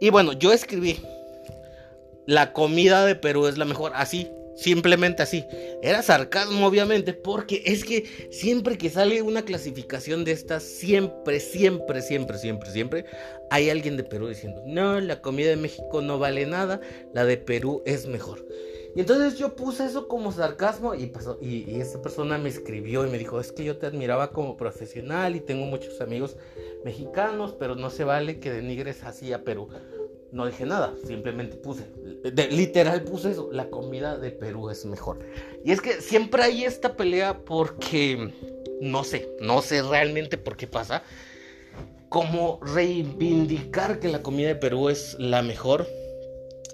Y 0.00 0.10
bueno, 0.10 0.32
yo 0.32 0.52
escribí, 0.52 1.00
la 2.28 2.52
comida 2.52 3.06
de 3.06 3.14
Perú 3.14 3.46
es 3.46 3.56
la 3.56 3.64
mejor, 3.64 3.92
así, 3.94 4.30
Simplemente 4.58 5.22
así. 5.22 5.44
Era 5.82 6.02
sarcasmo, 6.02 6.66
obviamente, 6.66 7.14
porque 7.14 7.62
es 7.64 7.84
que 7.84 8.28
siempre 8.32 8.76
que 8.76 8.90
sale 8.90 9.22
una 9.22 9.42
clasificación 9.42 10.24
de 10.24 10.32
estas, 10.32 10.64
siempre, 10.64 11.38
siempre, 11.38 12.02
siempre, 12.02 12.38
siempre, 12.38 12.70
siempre, 12.72 13.04
hay 13.50 13.70
alguien 13.70 13.96
de 13.96 14.02
Perú 14.02 14.26
diciendo, 14.26 14.60
no, 14.66 14.98
la 14.98 15.22
comida 15.22 15.50
de 15.50 15.56
México 15.56 16.02
no 16.02 16.18
vale 16.18 16.44
nada, 16.44 16.80
la 17.14 17.24
de 17.24 17.36
Perú 17.36 17.84
es 17.86 18.08
mejor. 18.08 18.44
Y 18.96 19.00
entonces 19.00 19.38
yo 19.38 19.54
puse 19.54 19.84
eso 19.84 20.08
como 20.08 20.32
sarcasmo 20.32 20.92
y 20.96 21.06
pasó, 21.06 21.38
y, 21.40 21.80
esa 21.80 22.02
persona 22.02 22.36
me 22.36 22.48
escribió 22.48 23.06
y 23.06 23.10
me 23.10 23.18
dijo, 23.18 23.38
es 23.38 23.52
que 23.52 23.62
yo 23.62 23.78
te 23.78 23.86
admiraba 23.86 24.32
como 24.32 24.56
profesional 24.56 25.36
y 25.36 25.40
tengo 25.40 25.66
muchos 25.66 26.00
amigos 26.00 26.36
mexicanos, 26.84 27.54
pero 27.56 27.76
no 27.76 27.90
se 27.90 28.02
vale 28.02 28.40
que 28.40 28.50
denigres 28.50 29.04
así 29.04 29.32
a 29.32 29.44
Perú 29.44 29.68
no 30.32 30.46
dije 30.46 30.66
nada, 30.66 30.94
simplemente 31.06 31.56
puse, 31.56 31.86
literal 32.50 33.02
puse 33.02 33.30
eso, 33.30 33.48
la 33.52 33.70
comida 33.70 34.18
de 34.18 34.30
Perú 34.30 34.70
es 34.70 34.84
mejor. 34.84 35.20
Y 35.64 35.72
es 35.72 35.80
que 35.80 36.00
siempre 36.00 36.42
hay 36.42 36.64
esta 36.64 36.96
pelea 36.96 37.44
porque, 37.44 38.32
no 38.80 39.04
sé, 39.04 39.28
no 39.40 39.62
sé 39.62 39.82
realmente 39.82 40.36
por 40.36 40.56
qué 40.56 40.66
pasa, 40.66 41.02
como 42.08 42.60
reivindicar 42.62 44.00
que 44.00 44.08
la 44.08 44.22
comida 44.22 44.48
de 44.48 44.56
Perú 44.56 44.88
es 44.88 45.16
la 45.18 45.42
mejor. 45.42 45.86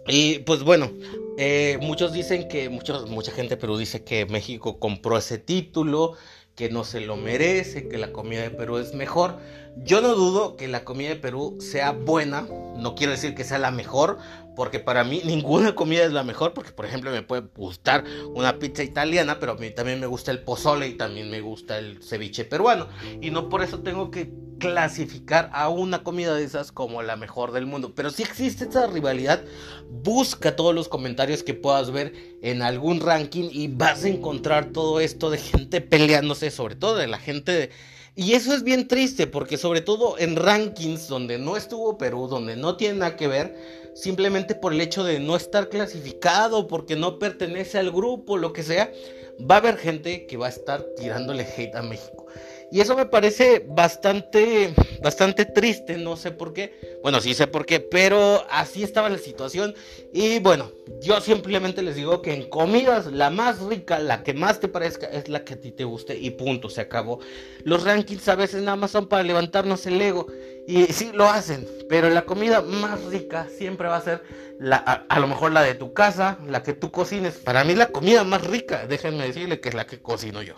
Y 0.07 0.41
pues 0.41 0.63
bueno, 0.63 0.91
eh, 1.39 1.79
muchos 1.81 2.13
dicen 2.13 2.49
que, 2.49 2.69
muchos, 2.69 3.09
mucha 3.09 3.33
gente 3.33 3.55
de 3.55 3.61
Perú 3.61 3.77
dice 3.77 4.05
que 4.05 4.27
México 4.27 4.79
compró 4.79 5.17
ese 5.17 5.39
título, 5.39 6.15
que 6.55 6.71
no 6.71 6.85
se 6.85 7.01
lo 7.01 7.17
merece, 7.17 7.89
que 7.89 7.99
la 7.99 8.13
comida 8.13 8.43
de 8.43 8.51
Perú 8.51 8.79
es 8.79 8.95
mejor. 8.95 9.39
Yo 9.77 10.01
no 10.01 10.15
dudo 10.15 10.57
que 10.57 10.69
la 10.69 10.85
comida 10.85 11.09
de 11.09 11.17
Perú 11.17 11.59
sea 11.61 11.91
buena, 11.91 12.47
no 12.77 12.95
quiero 12.95 13.13
decir 13.13 13.35
que 13.35 13.43
sea 13.43 13.59
la 13.59 13.73
mejor, 13.73 14.19
porque 14.55 14.81
para 14.81 15.05
mí 15.05 15.23
ninguna 15.25 15.75
comida 15.75 16.05
es 16.05 16.13
la 16.13 16.25
mejor, 16.25 16.55
porque 16.55 16.73
por 16.73 16.87
ejemplo 16.87 17.11
me 17.11 17.23
puede 17.23 17.43
gustar 17.57 18.05
una 18.35 18.59
pizza 18.59 18.83
italiana, 18.83 19.39
pero 19.41 19.53
a 19.53 19.57
mí 19.57 19.71
también 19.71 20.01
me 20.01 20.07
gusta 20.07 20.31
el 20.31 20.41
pozole 20.41 20.89
y 20.89 20.95
también 20.95 21.31
me 21.31 21.41
gusta 21.41 21.79
el 21.79 22.03
ceviche 22.03 22.45
peruano, 22.45 22.89
y 23.21 23.31
no 23.31 23.49
por 23.49 23.63
eso 23.63 23.81
tengo 23.81 24.11
que 24.11 24.33
clasificar 24.59 25.51
a 25.53 25.69
una 25.69 26.03
comida 26.03 26.35
de 26.35 26.45
esas 26.45 26.73
como 26.73 27.03
la 27.03 27.17
mejor 27.17 27.53
del 27.53 27.67
mundo, 27.67 27.93
pero 27.95 28.11
si 28.11 28.23
existe 28.23 28.65
esa 28.65 28.87
rivalidad, 28.87 29.43
busca 29.91 30.57
todos 30.57 30.75
los 30.75 30.89
comentarios 30.89 31.43
que 31.43 31.55
puedas 31.55 31.91
ver 31.91 32.13
en 32.43 32.63
algún 32.63 33.01
ranking 33.01 33.49
y 33.53 33.69
vas 33.69 34.05
a 34.05 34.09
encontrar 34.09 34.67
todo 34.67 35.01
esto 35.01 35.31
de 35.31 35.39
gente 35.39 35.81
peleándose, 35.81 36.51
sobre 36.51 36.77
todo 36.77 36.97
de 36.97 37.07
la 37.07 37.19
gente 37.19 37.53
de 37.53 37.71
y 38.17 38.35
eso 38.35 38.55
es 38.55 38.63
bien 38.63 38.87
triste 38.87 39.27
porque 39.27 39.57
sobre 39.57 39.81
todo 39.81 40.19
en 40.19 40.37
rankings 40.37 41.09
donde 41.09 41.39
no 41.39 41.57
estuvo 41.57 41.99
Perú, 41.99 42.29
donde 42.29 42.57
no 42.57 42.77
tiene 42.77 43.01
nada 43.01 43.17
que 43.17 43.27
ver, 43.27 43.57
simplemente 43.95 44.55
por 44.55 44.73
el 44.73 44.81
hecho 44.81 45.03
de 45.03 45.19
no 45.19 45.35
estar 45.35 45.69
clasificado, 45.69 46.69
porque 46.69 46.95
no 46.95 47.19
pertenece 47.19 47.79
al 47.79 47.91
grupo, 47.91 48.37
lo 48.37 48.53
que 48.53 48.63
sea, 48.63 48.93
va 49.41 49.57
a 49.57 49.59
haber 49.59 49.79
gente 49.79 50.27
que 50.27 50.37
va 50.37 50.47
a 50.47 50.51
estar 50.51 50.85
tirándole 50.97 51.43
hate 51.45 51.75
a 51.75 51.83
México. 51.83 52.24
Y 52.71 52.81
eso 52.81 52.97
me 52.97 53.07
parece 53.07 53.65
bastante, 53.69 54.75
bastante 55.03 55.45
triste, 55.45 55.97
no 55.97 56.17
sé 56.17 56.31
por 56.33 56.53
qué. 56.53 56.99
Bueno, 57.03 57.21
sí 57.21 57.35
sé 57.35 57.47
por 57.47 57.67
qué, 57.67 57.81
pero 57.81 58.45
así 58.51 58.83
estaba 58.83 59.09
la 59.09 59.19
situación. 59.19 59.75
Y 60.13 60.39
bueno, 60.41 60.73
yo 61.01 61.21
simplemente 61.21 61.83
les 61.83 61.97
digo 61.97 62.23
que 62.23 62.35
en 62.35 62.49
comidas 62.49 63.07
la 63.07 63.31
más 63.31 63.61
rica, 63.61 63.99
la 63.99 64.23
que 64.23 64.35
más 64.35 64.61
te 64.61 64.69
parezca, 64.69 65.07
es 65.07 65.29
la 65.29 65.45
que 65.45 65.55
a 65.55 65.61
ti 65.61 65.71
te 65.71 65.85
guste 65.85 66.17
y 66.19 66.31
punto, 66.31 66.69
se 66.69 66.81
acabó. 66.81 67.21
Los 67.65 67.85
rankings 67.85 68.29
a 68.29 68.35
veces 68.35 68.63
nada 68.63 68.77
más 68.77 68.91
son 68.91 69.07
para 69.07 69.23
levantarnos 69.23 69.87
el 69.87 70.01
ego. 70.01 70.27
Y 70.67 70.87
sí, 70.87 71.11
lo 71.13 71.29
hacen, 71.29 71.69
pero 71.89 72.09
la 72.11 72.23
comida 72.23 72.63
más 72.63 73.05
rica 73.05 73.49
siempre 73.57 73.87
va 73.87 73.97
a 73.97 74.01
ser 74.01 74.23
la, 74.59 74.77
a, 74.77 75.21
lo 75.21 75.27
mejor 75.27 75.53
la 75.53 75.63
de 75.63 75.75
tu 75.75 75.93
casa, 75.93 76.39
la 76.47 76.63
que 76.63 76.73
tú 76.73 76.91
cocines. 76.91 77.35
Para 77.35 77.65
mí 77.65 77.75
la 77.75 77.89
comida 77.89 78.25
más 78.25 78.47
rica, 78.47 78.87
déjenme 78.87 79.27
decirle 79.27 79.61
que 79.61 79.69
es 79.69 79.75
la 79.75 79.87
que 79.87 80.01
cocino 80.01 80.43
yo. 80.43 80.55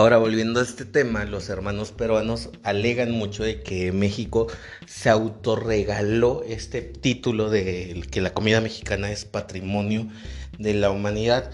Ahora 0.00 0.16
volviendo 0.16 0.60
a 0.60 0.62
este 0.62 0.86
tema, 0.86 1.26
los 1.26 1.50
hermanos 1.50 1.92
peruanos 1.92 2.48
alegan 2.62 3.10
mucho 3.10 3.44
de 3.44 3.60
que 3.60 3.92
México 3.92 4.46
se 4.86 5.10
autorregaló 5.10 6.42
este 6.48 6.80
título 6.80 7.50
de 7.50 8.02
que 8.10 8.22
la 8.22 8.32
comida 8.32 8.62
mexicana 8.62 9.12
es 9.12 9.26
patrimonio 9.26 10.06
de 10.58 10.72
la 10.72 10.90
humanidad. 10.90 11.50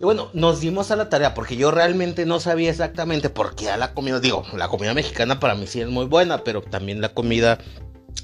Y 0.00 0.04
bueno, 0.04 0.30
nos 0.32 0.60
dimos 0.60 0.90
a 0.92 0.96
la 0.96 1.10
tarea 1.10 1.34
porque 1.34 1.56
yo 1.56 1.70
realmente 1.72 2.24
no 2.24 2.40
sabía 2.40 2.70
exactamente 2.70 3.28
por 3.28 3.54
qué 3.54 3.68
a 3.68 3.76
la 3.76 3.92
comida, 3.92 4.18
digo, 4.18 4.46
la 4.56 4.68
comida 4.68 4.94
mexicana 4.94 5.38
para 5.38 5.54
mí 5.54 5.66
sí 5.66 5.82
es 5.82 5.88
muy 5.88 6.06
buena, 6.06 6.42
pero 6.42 6.62
también 6.62 7.02
la 7.02 7.10
comida 7.10 7.58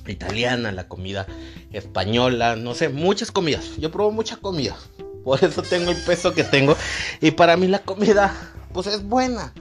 italiana, 0.07 0.73
la 0.73 0.89
comida 0.89 1.27
española, 1.71 2.57
no 2.57 2.73
sé, 2.73 2.89
muchas 2.89 3.31
comidas. 3.31 3.77
Yo 3.77 3.91
pruebo 3.91 4.11
mucha 4.11 4.39
comida. 4.39 4.75
Por 5.23 5.45
eso 5.45 5.61
tengo 5.61 5.91
el 5.91 5.99
peso 5.99 6.33
que 6.33 6.45
tengo. 6.45 6.79
Y 7.21 7.33
para 7.33 7.59
mí 7.59 7.67
la 7.69 7.81
comida 7.81 8.35
pues 8.73 8.87
es 8.87 9.05
buena. 9.05 9.53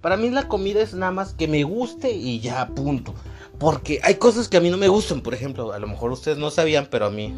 Para 0.00 0.16
mí 0.16 0.30
la 0.30 0.46
comida 0.46 0.80
es 0.80 0.94
nada 0.94 1.12
más 1.12 1.34
que 1.34 1.48
me 1.48 1.64
guste 1.64 2.10
y 2.12 2.40
ya, 2.40 2.68
punto. 2.68 3.14
Porque 3.58 4.00
hay 4.04 4.14
cosas 4.14 4.48
que 4.48 4.56
a 4.56 4.60
mí 4.60 4.70
no 4.70 4.76
me 4.76 4.88
gustan. 4.88 5.20
Por 5.20 5.34
ejemplo, 5.34 5.72
a 5.72 5.78
lo 5.78 5.88
mejor 5.88 6.12
ustedes 6.12 6.38
no 6.38 6.50
sabían, 6.50 6.86
pero 6.90 7.06
a 7.06 7.10
mí 7.10 7.34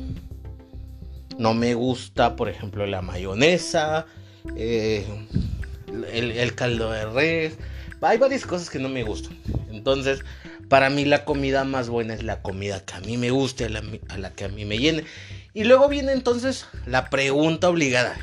no 1.38 1.54
me 1.54 1.74
gusta, 1.74 2.36
por 2.36 2.50
ejemplo, 2.50 2.86
la 2.86 3.00
mayonesa, 3.00 4.06
eh, 4.56 5.06
el, 6.12 6.54
caldo 6.54 6.90
de 6.90 7.06
res. 7.06 7.54
Hay 8.02 8.18
varias 8.18 8.44
cosas 8.44 8.68
que 8.68 8.78
no 8.78 8.90
me 8.90 9.02
gustan. 9.02 9.36
Entonces, 9.70 10.20
para 10.68 10.90
mí 10.90 11.06
la 11.06 11.24
comida 11.24 11.64
más 11.64 11.88
buena 11.88 12.12
es 12.12 12.22
la 12.22 12.42
comida 12.42 12.84
que 12.84 12.94
a 12.94 13.00
mí 13.00 13.16
me 13.16 13.30
guste, 13.30 13.64
a 13.64 13.68
la, 13.70 13.82
a 14.08 14.18
la 14.18 14.30
que 14.32 14.44
a 14.44 14.48
mí 14.48 14.66
me 14.66 14.78
llene. 14.78 15.04
Y 15.54 15.64
luego 15.64 15.88
viene 15.88 16.12
entonces 16.12 16.66
la 16.86 17.08
pregunta 17.08 17.70
obligada. 17.70 18.18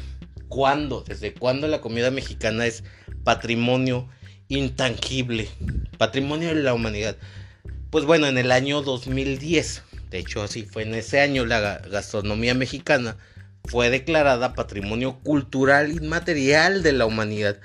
¿Cuándo? 0.50 1.04
¿Desde 1.08 1.34
cuándo 1.34 1.68
la 1.68 1.82
comida 1.82 2.12
mexicana 2.12 2.66
es 2.66 2.84
patrimonio 3.24 4.10
intangible? 4.48 5.50
Patrimonio 5.98 6.50
de 6.50 6.64
la 6.64 6.74
humanidad. 6.74 7.18
Pues 7.90 8.06
bueno, 8.06 8.28
en 8.28 8.38
el 8.38 8.52
año 8.52 8.82
2010, 8.82 9.84
de 10.10 10.20
hecho 10.20 10.44
así 10.44 10.64
fue 10.64 10.84
en 10.84 10.94
ese 10.94 11.22
año, 11.22 11.46
la 11.46 11.80
gastronomía 11.80 12.54
mexicana 12.54 13.18
fue 13.66 13.90
declarada 13.90 14.54
Patrimonio 14.54 15.20
Cultural 15.24 15.92
Inmaterial 15.92 16.84
de 16.84 16.94
la 16.94 17.06
Humanidad 17.06 17.58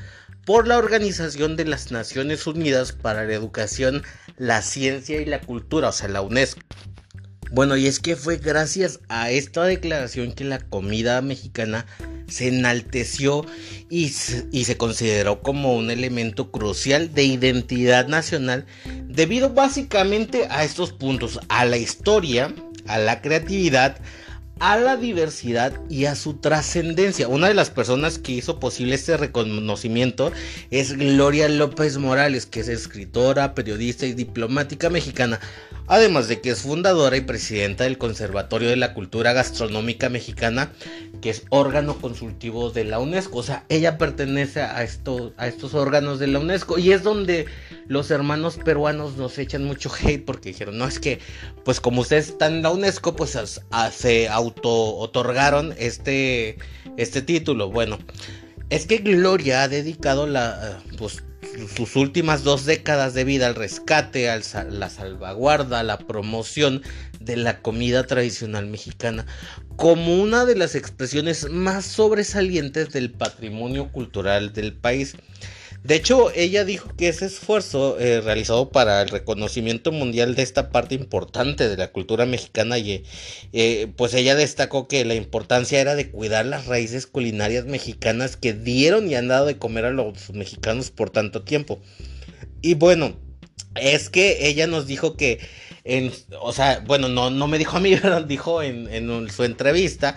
por 0.45 0.66
la 0.66 0.79
Organización 0.79 1.57
de 1.57 1.64
las 1.64 1.92
Naciones 1.92 2.47
Unidas 2.47 2.92
para 2.92 3.25
la 3.25 3.35
Educación, 3.35 4.03
la 4.37 4.62
Ciencia 4.62 5.21
y 5.21 5.25
la 5.25 5.40
Cultura, 5.40 5.88
o 5.88 5.92
sea, 5.92 6.09
la 6.09 6.21
UNESCO. 6.21 6.61
Bueno, 7.50 7.76
y 7.76 7.87
es 7.87 8.00
que 8.00 8.16
fue 8.16 8.38
gracias 8.38 9.00
a 9.09 9.31
esta 9.31 9.64
declaración 9.64 10.33
que 10.33 10.44
la 10.44 10.59
comida 10.59 11.20
mexicana 11.20 11.87
se 12.26 12.48
enalteció 12.48 13.44
y, 13.90 14.11
y, 14.52 14.64
se 14.64 14.76
consideró 14.78 15.42
como 15.42 15.76
un 15.76 15.90
elemento 15.90 16.50
crucial 16.50 17.12
de 17.12 17.24
identidad 17.24 18.09
nacional 18.09 18.64
debido 19.07 19.50
básicamente 19.50 20.46
a 20.48 20.64
estos 20.64 20.92
puntos, 20.92 21.40
a 21.48 21.66
la 21.66 21.76
historia, 21.76 22.55
a 22.87 22.98
la 22.98 23.20
creatividad, 23.20 23.98
a 24.62 24.76
la 24.76 24.96
diversidad 24.96 25.72
y 25.90 26.05
a 26.05 26.14
su 26.14 26.35
trascendencia. 26.35 27.26
Una 27.26 27.48
de 27.48 27.55
las 27.55 27.70
personas 27.70 28.18
que 28.18 28.31
hizo 28.31 28.61
posible 28.61 28.94
este 28.94 29.16
reconocimiento 29.16 30.31
es 30.70 30.96
Gloria 30.96 31.48
López 31.48 31.98
Morales, 31.98 32.46
que 32.46 32.61
es 32.61 32.68
escritora, 32.68 33.55
periodista 33.55 34.07
y 34.07 34.12
diplomática 34.12 34.88
mexicana, 34.88 35.40
además 35.92 36.26
de 36.26 36.40
que 36.40 36.48
es 36.48 36.62
fundadora 36.62 37.18
y 37.18 37.20
presidenta 37.20 37.85
del 37.85 37.98
Conservatorio 37.98 38.70
de 38.70 38.76
la 38.76 38.94
Cultura 38.94 39.35
Gastronómica 39.35 40.09
Mexicana, 40.09 40.72
que 41.20 41.28
es 41.28 41.44
órgano 41.50 42.00
consultivo 42.00 42.70
de 42.70 42.85
la 42.85 42.98
UNESCO. 42.98 43.40
O 43.40 43.42
sea, 43.42 43.66
ella 43.68 43.98
pertenece 43.98 44.62
a, 44.62 44.83
esto, 44.85 45.35
a 45.37 45.48
estos 45.48 45.74
órganos 45.74 46.18
de 46.18 46.28
la 46.28 46.38
UNESCO 46.38 46.78
y 46.78 46.92
es 46.92 47.02
donde 47.02 47.44
los 47.88 48.11
hermanos 48.11 48.57
peruanos 48.57 49.18
nos 49.18 49.37
echan 49.37 49.64
mucho 49.64 49.90
hate 49.92 50.24
porque 50.24 50.48
dijeron, 50.48 50.78
no 50.78 50.87
es 50.87 50.98
que, 50.98 51.18
pues 51.62 51.78
como 51.78 52.00
ustedes 52.00 52.31
están 52.31 52.55
en 52.55 52.62
la 52.62 52.70
UNESCO, 52.70 53.14
pues 53.14 53.38
se 53.94 54.28
auto 54.31 54.96
otorgaron 54.96 55.74
este, 55.76 56.57
este 56.96 57.20
título. 57.20 57.68
Bueno, 57.70 57.98
es 58.70 58.87
que 58.87 58.96
Gloria 58.96 59.64
ha 59.64 59.68
dedicado 59.68 60.26
la, 60.26 60.81
pues, 60.96 61.22
sus 61.77 61.97
últimas 61.97 62.45
dos 62.45 62.65
décadas 62.65 63.15
de 63.15 63.25
vida 63.25 63.47
al 63.47 63.55
rescate, 63.55 64.31
a 64.31 64.37
la 64.37 64.91
salvaguarda, 64.91 65.83
la 65.83 65.99
promoción 65.99 66.83
de 67.21 67.37
la 67.37 67.61
comida 67.61 68.07
tradicional 68.07 68.67
mexicana 68.67 69.27
como 69.77 70.21
una 70.23 70.45
de 70.45 70.55
las 70.55 70.75
expresiones 70.75 71.51
más 71.51 71.85
sobresalientes 71.85 72.91
del 72.91 73.11
patrimonio 73.11 73.91
cultural 73.91 74.53
del 74.53 74.73
país. 74.75 75.17
De 75.85 75.97
hecho, 75.97 76.31
ella 76.35 76.64
dijo 76.64 76.95
que 76.97 77.09
ese 77.09 77.27
esfuerzo 77.27 77.99
eh, 77.99 78.21
realizado 78.21 78.71
para 78.71 79.03
el 79.03 79.09
reconocimiento 79.09 79.90
mundial 79.90 80.37
de 80.37 80.42
esta 80.42 80.71
parte 80.71 80.95
importante 80.95 81.68
de 81.68 81.77
la 81.77 81.90
cultura 81.90 82.25
mexicana, 82.25 82.79
y, 82.79 83.05
eh, 83.53 83.92
pues 83.97 84.14
ella 84.14 84.37
destacó 84.37 84.87
que 84.87 85.05
la 85.05 85.14
importancia 85.14 85.81
era 85.81 85.97
de 85.97 86.11
cuidar 86.11 86.47
las 86.47 86.66
raíces 86.66 87.09
culinarias 87.09 87.64
mexicanas 87.64 88.37
que 88.37 88.53
dieron 88.53 89.11
y 89.11 89.16
han 89.16 89.27
dado 89.27 89.47
de 89.47 89.59
comer 89.59 89.87
a 89.87 89.90
los 89.90 90.31
mexicanos 90.31 90.90
por 90.90 91.11
tanto 91.11 91.42
tiempo. 91.42 91.81
Y 92.61 92.75
bueno, 92.75 93.16
es 93.75 94.09
que 94.09 94.47
ella 94.47 94.68
nos 94.68 94.87
dijo 94.87 95.16
que 95.16 95.40
en, 95.85 96.12
o 96.40 96.53
sea, 96.53 96.81
bueno, 96.87 97.09
no, 97.09 97.31
no 97.31 97.49
me 97.49 97.59
dijo 97.59 97.77
a 97.77 97.81
mí, 97.81 97.97
pero 98.01 98.23
dijo 98.23 98.62
en, 98.62 98.88
en 98.92 99.31
su 99.31 99.45
entrevista 99.45 100.16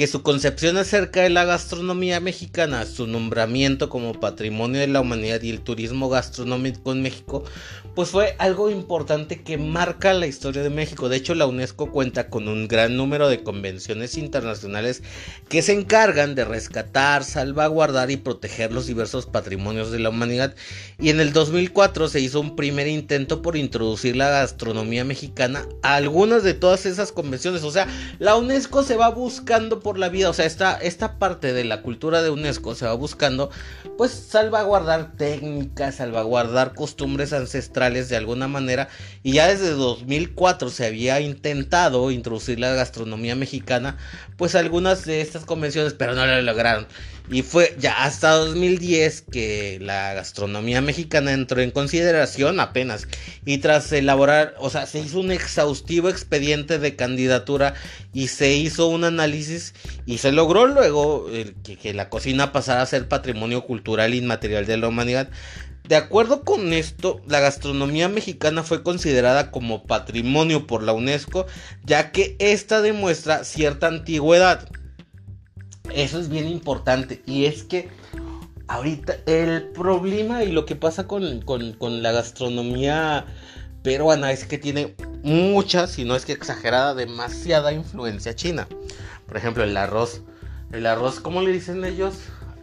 que 0.00 0.06
su 0.06 0.22
concepción 0.22 0.78
acerca 0.78 1.20
de 1.20 1.28
la 1.28 1.44
gastronomía 1.44 2.20
mexicana, 2.20 2.86
su 2.86 3.06
nombramiento 3.06 3.90
como 3.90 4.18
patrimonio 4.18 4.80
de 4.80 4.86
la 4.86 5.02
humanidad 5.02 5.42
y 5.42 5.50
el 5.50 5.60
turismo 5.60 6.08
gastronómico 6.08 6.92
en 6.92 7.02
México, 7.02 7.44
pues 7.94 8.08
fue 8.08 8.34
algo 8.38 8.70
importante 8.70 9.42
que 9.42 9.58
marca 9.58 10.14
la 10.14 10.26
historia 10.26 10.62
de 10.62 10.70
México. 10.70 11.10
De 11.10 11.18
hecho, 11.18 11.34
la 11.34 11.44
UNESCO 11.44 11.90
cuenta 11.90 12.30
con 12.30 12.48
un 12.48 12.66
gran 12.66 12.96
número 12.96 13.28
de 13.28 13.42
convenciones 13.42 14.16
internacionales 14.16 15.02
que 15.50 15.60
se 15.60 15.74
encargan 15.74 16.34
de 16.34 16.46
rescatar, 16.46 17.22
salvaguardar 17.22 18.10
y 18.10 18.16
proteger 18.16 18.72
los 18.72 18.86
diversos 18.86 19.26
patrimonios 19.26 19.90
de 19.90 19.98
la 19.98 20.08
humanidad. 20.08 20.54
Y 20.98 21.10
en 21.10 21.20
el 21.20 21.34
2004 21.34 22.08
se 22.08 22.20
hizo 22.20 22.40
un 22.40 22.56
primer 22.56 22.88
intento 22.88 23.42
por 23.42 23.54
introducir 23.54 24.16
la 24.16 24.30
gastronomía 24.30 25.04
mexicana 25.04 25.66
a 25.82 25.96
algunas 25.96 26.42
de 26.42 26.54
todas 26.54 26.86
esas 26.86 27.12
convenciones. 27.12 27.64
O 27.64 27.70
sea, 27.70 27.86
la 28.18 28.36
UNESCO 28.36 28.82
se 28.82 28.96
va 28.96 29.10
buscando 29.10 29.80
por 29.80 29.89
la 29.98 30.08
vida, 30.08 30.30
o 30.30 30.32
sea, 30.32 30.46
esta, 30.46 30.74
esta 30.76 31.18
parte 31.18 31.52
de 31.52 31.64
la 31.64 31.82
cultura 31.82 32.22
de 32.22 32.30
UNESCO 32.30 32.74
se 32.74 32.86
va 32.86 32.94
buscando, 32.94 33.50
pues 33.96 34.10
salvaguardar 34.12 35.12
técnicas, 35.16 35.96
salvaguardar 35.96 36.74
costumbres 36.74 37.32
ancestrales 37.32 38.08
de 38.08 38.16
alguna 38.16 38.48
manera, 38.48 38.88
y 39.22 39.32
ya 39.32 39.48
desde 39.48 39.70
2004 39.70 40.70
se 40.70 40.86
había 40.86 41.20
intentado 41.20 42.10
introducir 42.10 42.60
la 42.60 42.72
gastronomía 42.74 43.34
mexicana, 43.34 43.96
pues 44.36 44.54
algunas 44.54 45.04
de 45.04 45.20
estas 45.20 45.44
convenciones, 45.44 45.94
pero 45.94 46.14
no 46.14 46.26
lo 46.26 46.40
lograron. 46.42 46.86
Y 47.30 47.42
fue 47.42 47.76
ya 47.78 48.02
hasta 48.04 48.32
2010 48.32 49.22
que 49.30 49.78
la 49.80 50.14
gastronomía 50.14 50.80
mexicana 50.80 51.32
entró 51.32 51.60
en 51.60 51.70
consideración 51.70 52.58
apenas. 52.58 53.06
Y 53.44 53.58
tras 53.58 53.92
elaborar, 53.92 54.54
o 54.58 54.68
sea, 54.68 54.86
se 54.86 54.98
hizo 54.98 55.20
un 55.20 55.30
exhaustivo 55.30 56.08
expediente 56.08 56.80
de 56.80 56.96
candidatura 56.96 57.74
y 58.12 58.28
se 58.28 58.54
hizo 58.54 58.88
un 58.88 59.04
análisis 59.04 59.74
y 60.06 60.18
se 60.18 60.32
logró 60.32 60.66
luego 60.66 61.28
eh, 61.30 61.54
que, 61.62 61.76
que 61.76 61.94
la 61.94 62.08
cocina 62.08 62.50
pasara 62.50 62.82
a 62.82 62.86
ser 62.86 63.06
patrimonio 63.06 63.64
cultural 63.64 64.12
inmaterial 64.12 64.66
de 64.66 64.76
la 64.76 64.88
humanidad. 64.88 65.30
De 65.90 65.96
acuerdo 65.96 66.44
con 66.44 66.72
esto, 66.72 67.20
la 67.26 67.40
gastronomía 67.40 68.08
mexicana 68.08 68.62
fue 68.62 68.82
considerada 68.82 69.50
como 69.50 69.84
patrimonio 69.84 70.66
por 70.66 70.82
la 70.82 70.92
UNESCO, 70.92 71.46
ya 71.84 72.12
que 72.12 72.36
esta 72.38 72.80
demuestra 72.80 73.44
cierta 73.44 73.88
antigüedad. 73.88 74.68
Eso 75.94 76.18
es 76.18 76.28
bien 76.28 76.48
importante. 76.48 77.22
Y 77.26 77.46
es 77.46 77.62
que 77.64 77.88
ahorita 78.68 79.16
el 79.26 79.68
problema 79.68 80.44
y 80.44 80.52
lo 80.52 80.64
que 80.64 80.76
pasa 80.76 81.08
con, 81.08 81.42
la 82.02 82.12
gastronomía 82.12 83.26
peruana 83.82 84.30
es 84.30 84.44
que 84.44 84.58
tiene 84.58 84.94
mucha, 85.22 85.86
si 85.86 86.04
no 86.04 86.14
es 86.14 86.24
que 86.24 86.32
exagerada, 86.32 86.94
demasiada 86.94 87.72
influencia 87.72 88.34
china. 88.34 88.68
Por 89.26 89.36
ejemplo, 89.36 89.64
el 89.64 89.76
arroz. 89.76 90.22
El 90.72 90.86
arroz, 90.86 91.18
¿cómo 91.18 91.42
le 91.42 91.50
dicen 91.50 91.84
ellos? 91.84 92.14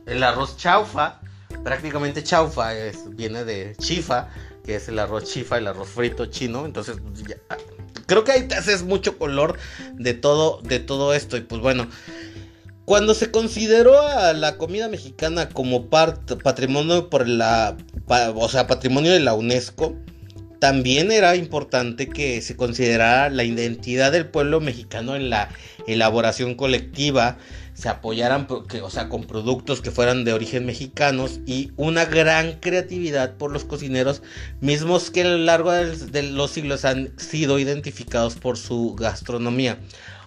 El 0.06 0.24
arroz 0.24 0.58
chaufa. 0.58 1.20
Prácticamente 1.64 2.24
chaufa 2.24 2.72
viene 3.10 3.44
de 3.44 3.76
chifa, 3.78 4.30
que 4.64 4.76
es 4.76 4.88
el 4.88 5.00
arroz 5.00 5.26
chifa, 5.26 5.58
el 5.58 5.68
arroz 5.68 5.90
frito 5.90 6.28
chino. 6.28 6.66
Entonces, 6.66 6.98
creo 8.06 8.24
que 8.24 8.32
ahí 8.32 8.48
te 8.48 8.56
haces 8.56 8.84
mucho 8.84 9.18
color 9.18 9.58
de 9.94 10.14
todo, 10.14 10.62
de 10.62 10.80
todo 10.80 11.14
esto. 11.14 11.36
Y 11.36 11.42
pues 11.42 11.62
bueno, 11.62 11.88
cuando 12.88 13.14
se 13.14 13.32
consideró 13.32 14.02
a 14.02 14.32
la 14.32 14.56
comida 14.56 14.88
mexicana 14.88 15.50
como 15.50 15.90
patrimonio 15.90 17.10
por 17.10 17.28
la, 17.28 17.76
o 18.08 18.48
sea, 18.48 18.66
patrimonio 18.66 19.12
de 19.12 19.20
la 19.20 19.34
UNESCO, 19.34 19.94
también 20.60 21.12
era 21.12 21.36
importante 21.36 22.08
que 22.08 22.42
se 22.42 22.56
considerara 22.56 23.30
la 23.30 23.44
identidad 23.44 24.14
del 24.14 24.30
pueblo 24.30 24.62
mexicano 24.62 25.18
en 25.18 25.30
la 25.30 25.50
elaboración 25.86 26.56
colectiva, 26.56 27.38
se 27.74 27.90
apoyaran, 27.90 28.48
o 28.50 28.90
sea, 28.90 29.10
con 29.10 29.26
productos 29.26 29.82
que 29.82 29.92
fueran 29.92 30.24
de 30.24 30.32
origen 30.32 30.66
mexicanos 30.66 31.42
y 31.46 31.74
una 31.76 32.06
gran 32.06 32.54
creatividad 32.54 33.36
por 33.36 33.52
los 33.52 33.66
cocineros 33.66 34.22
mismos 34.62 35.12
que 35.12 35.24
a 35.24 35.26
lo 35.26 35.40
largo 35.40 35.74
de 35.74 36.24
los 36.24 36.52
siglos 36.52 36.86
han 36.86 37.12
sido 37.20 37.60
identificados 37.60 38.36
por 38.36 38.58
su 38.58 38.96
gastronomía. 38.96 39.78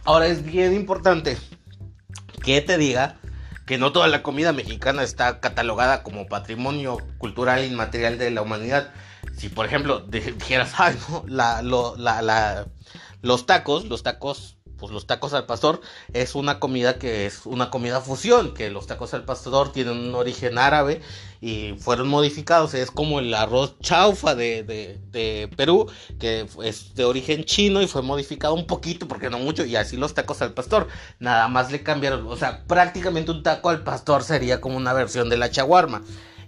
Ahora 0.04 0.26
es 0.26 0.44
bien 0.44 0.74
importante 0.74 1.38
que 2.50 2.60
te 2.62 2.78
diga 2.78 3.14
que 3.64 3.78
no 3.78 3.92
toda 3.92 4.08
la 4.08 4.24
comida 4.24 4.52
mexicana 4.52 5.04
está 5.04 5.38
catalogada 5.38 6.02
como 6.02 6.26
patrimonio 6.26 6.98
cultural 7.18 7.64
inmaterial 7.64 8.18
de 8.18 8.32
la 8.32 8.42
humanidad. 8.42 8.92
Si 9.36 9.48
por 9.48 9.66
ejemplo 9.66 10.00
dijeras, 10.08 10.74
no, 11.08 11.24
la, 11.28 11.62
la, 11.62 12.66
los 13.22 13.46
tacos, 13.46 13.84
los 13.84 14.02
tacos 14.02 14.58
pues 14.80 14.92
los 14.92 15.06
tacos 15.06 15.34
al 15.34 15.44
pastor 15.44 15.80
es 16.14 16.34
una 16.34 16.58
comida 16.58 16.98
que 16.98 17.26
es 17.26 17.44
una 17.44 17.70
comida 17.70 18.00
fusión, 18.00 18.54
que 18.54 18.70
los 18.70 18.86
tacos 18.86 19.12
al 19.14 19.24
pastor 19.24 19.70
tienen 19.72 19.98
un 19.98 20.14
origen 20.14 20.58
árabe 20.58 21.02
y 21.40 21.74
fueron 21.78 22.08
modificados, 22.08 22.74
es 22.74 22.90
como 22.90 23.20
el 23.20 23.32
arroz 23.34 23.78
chaufa 23.80 24.34
de, 24.34 24.62
de, 24.62 25.50
Perú, 25.56 25.90
que 26.18 26.46
es 26.64 26.94
de 26.94 27.04
origen 27.04 27.44
chino 27.44 27.82
y 27.82 27.86
fue 27.86 28.02
modificado 28.02 28.54
un 28.54 28.66
poquito, 28.66 29.06
porque 29.06 29.30
no 29.30 29.38
mucho, 29.38 29.64
y 29.64 29.76
así 29.76 29.96
los 29.96 30.14
tacos 30.14 30.42
al 30.42 30.52
pastor, 30.52 30.88
nada 31.18 31.48
más 31.48 31.70
le 31.70 31.82
cambiaron, 31.82 32.26
o 32.26 32.36
sea, 32.36 32.64
prácticamente 32.66 33.30
un 33.30 33.42
taco 33.42 33.68
al 33.68 33.82
pastor 33.82 34.22
sería 34.22 34.60
como 34.60 34.76
una 34.76 34.92
versión 34.92 35.28
de 35.28 35.36
la 35.36 35.50
chaguarma. 35.50 36.02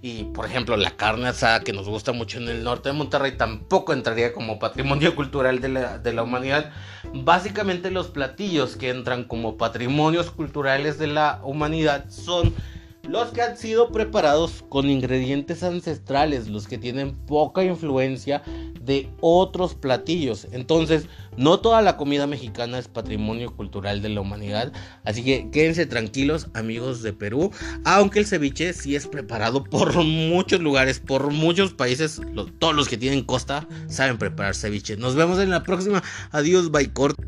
Y 0.04 0.24
por 0.24 0.46
ejemplo, 0.46 0.76
la 0.76 0.96
carne 0.96 1.28
asada 1.28 1.60
que 1.60 1.72
nos 1.72 1.88
gusta 1.88 2.10
mucho 2.10 2.38
en 2.38 2.48
el 2.48 2.64
norte 2.64 2.88
de 2.88 2.92
Monterrey 2.92 3.36
tampoco 3.36 3.92
entraría 3.92 4.32
como 4.32 4.58
patrimonio 4.58 5.14
cultural 5.16 5.60
de 5.60 5.68
la, 5.68 5.98
de 5.98 6.12
la 6.12 6.24
humanidad. 6.24 6.72
Básicamente 7.14 7.92
los 7.92 8.08
platillos 8.08 8.76
que 8.76 8.90
entran 8.90 9.22
como 9.22 9.56
patrimonios 9.56 10.32
culturales 10.32 10.98
de 10.98 11.06
la 11.06 11.40
humanidad 11.44 12.10
son 12.10 12.52
los 13.08 13.30
que 13.30 13.42
han 13.42 13.56
sido 13.56 13.90
preparados 13.90 14.64
con 14.68 14.88
ingredientes 14.88 15.62
ancestrales, 15.62 16.48
los 16.48 16.66
que 16.66 16.78
tienen 16.78 17.14
poca 17.26 17.64
influencia 17.64 18.42
de 18.80 19.10
otros 19.20 19.74
platillos. 19.74 20.46
Entonces, 20.52 21.06
no 21.36 21.60
toda 21.60 21.82
la 21.82 21.96
comida 21.96 22.26
mexicana 22.26 22.78
es 22.78 22.88
patrimonio 22.88 23.54
cultural 23.54 24.02
de 24.02 24.08
la 24.08 24.20
humanidad. 24.20 24.72
Así 25.04 25.24
que 25.24 25.50
quédense 25.50 25.86
tranquilos, 25.86 26.48
amigos 26.54 27.02
de 27.02 27.12
Perú. 27.12 27.50
Aunque 27.84 28.20
el 28.20 28.26
ceviche 28.26 28.72
sí 28.72 28.96
es 28.96 29.06
preparado 29.06 29.64
por 29.64 29.94
muchos 30.04 30.60
lugares, 30.60 31.00
por 31.00 31.30
muchos 31.30 31.72
países. 31.72 32.20
todos 32.58 32.74
los 32.74 32.88
que 32.88 32.96
tienen 32.96 33.24
costa 33.24 33.66
saben 33.88 34.18
preparar 34.18 34.54
ceviche. 34.54 34.96
Nos 34.96 35.14
vemos 35.14 35.38
en 35.38 35.50
la 35.50 35.62
próxima. 35.62 36.02
Adiós, 36.30 36.70
bye, 36.70 36.92
corte. 36.92 37.22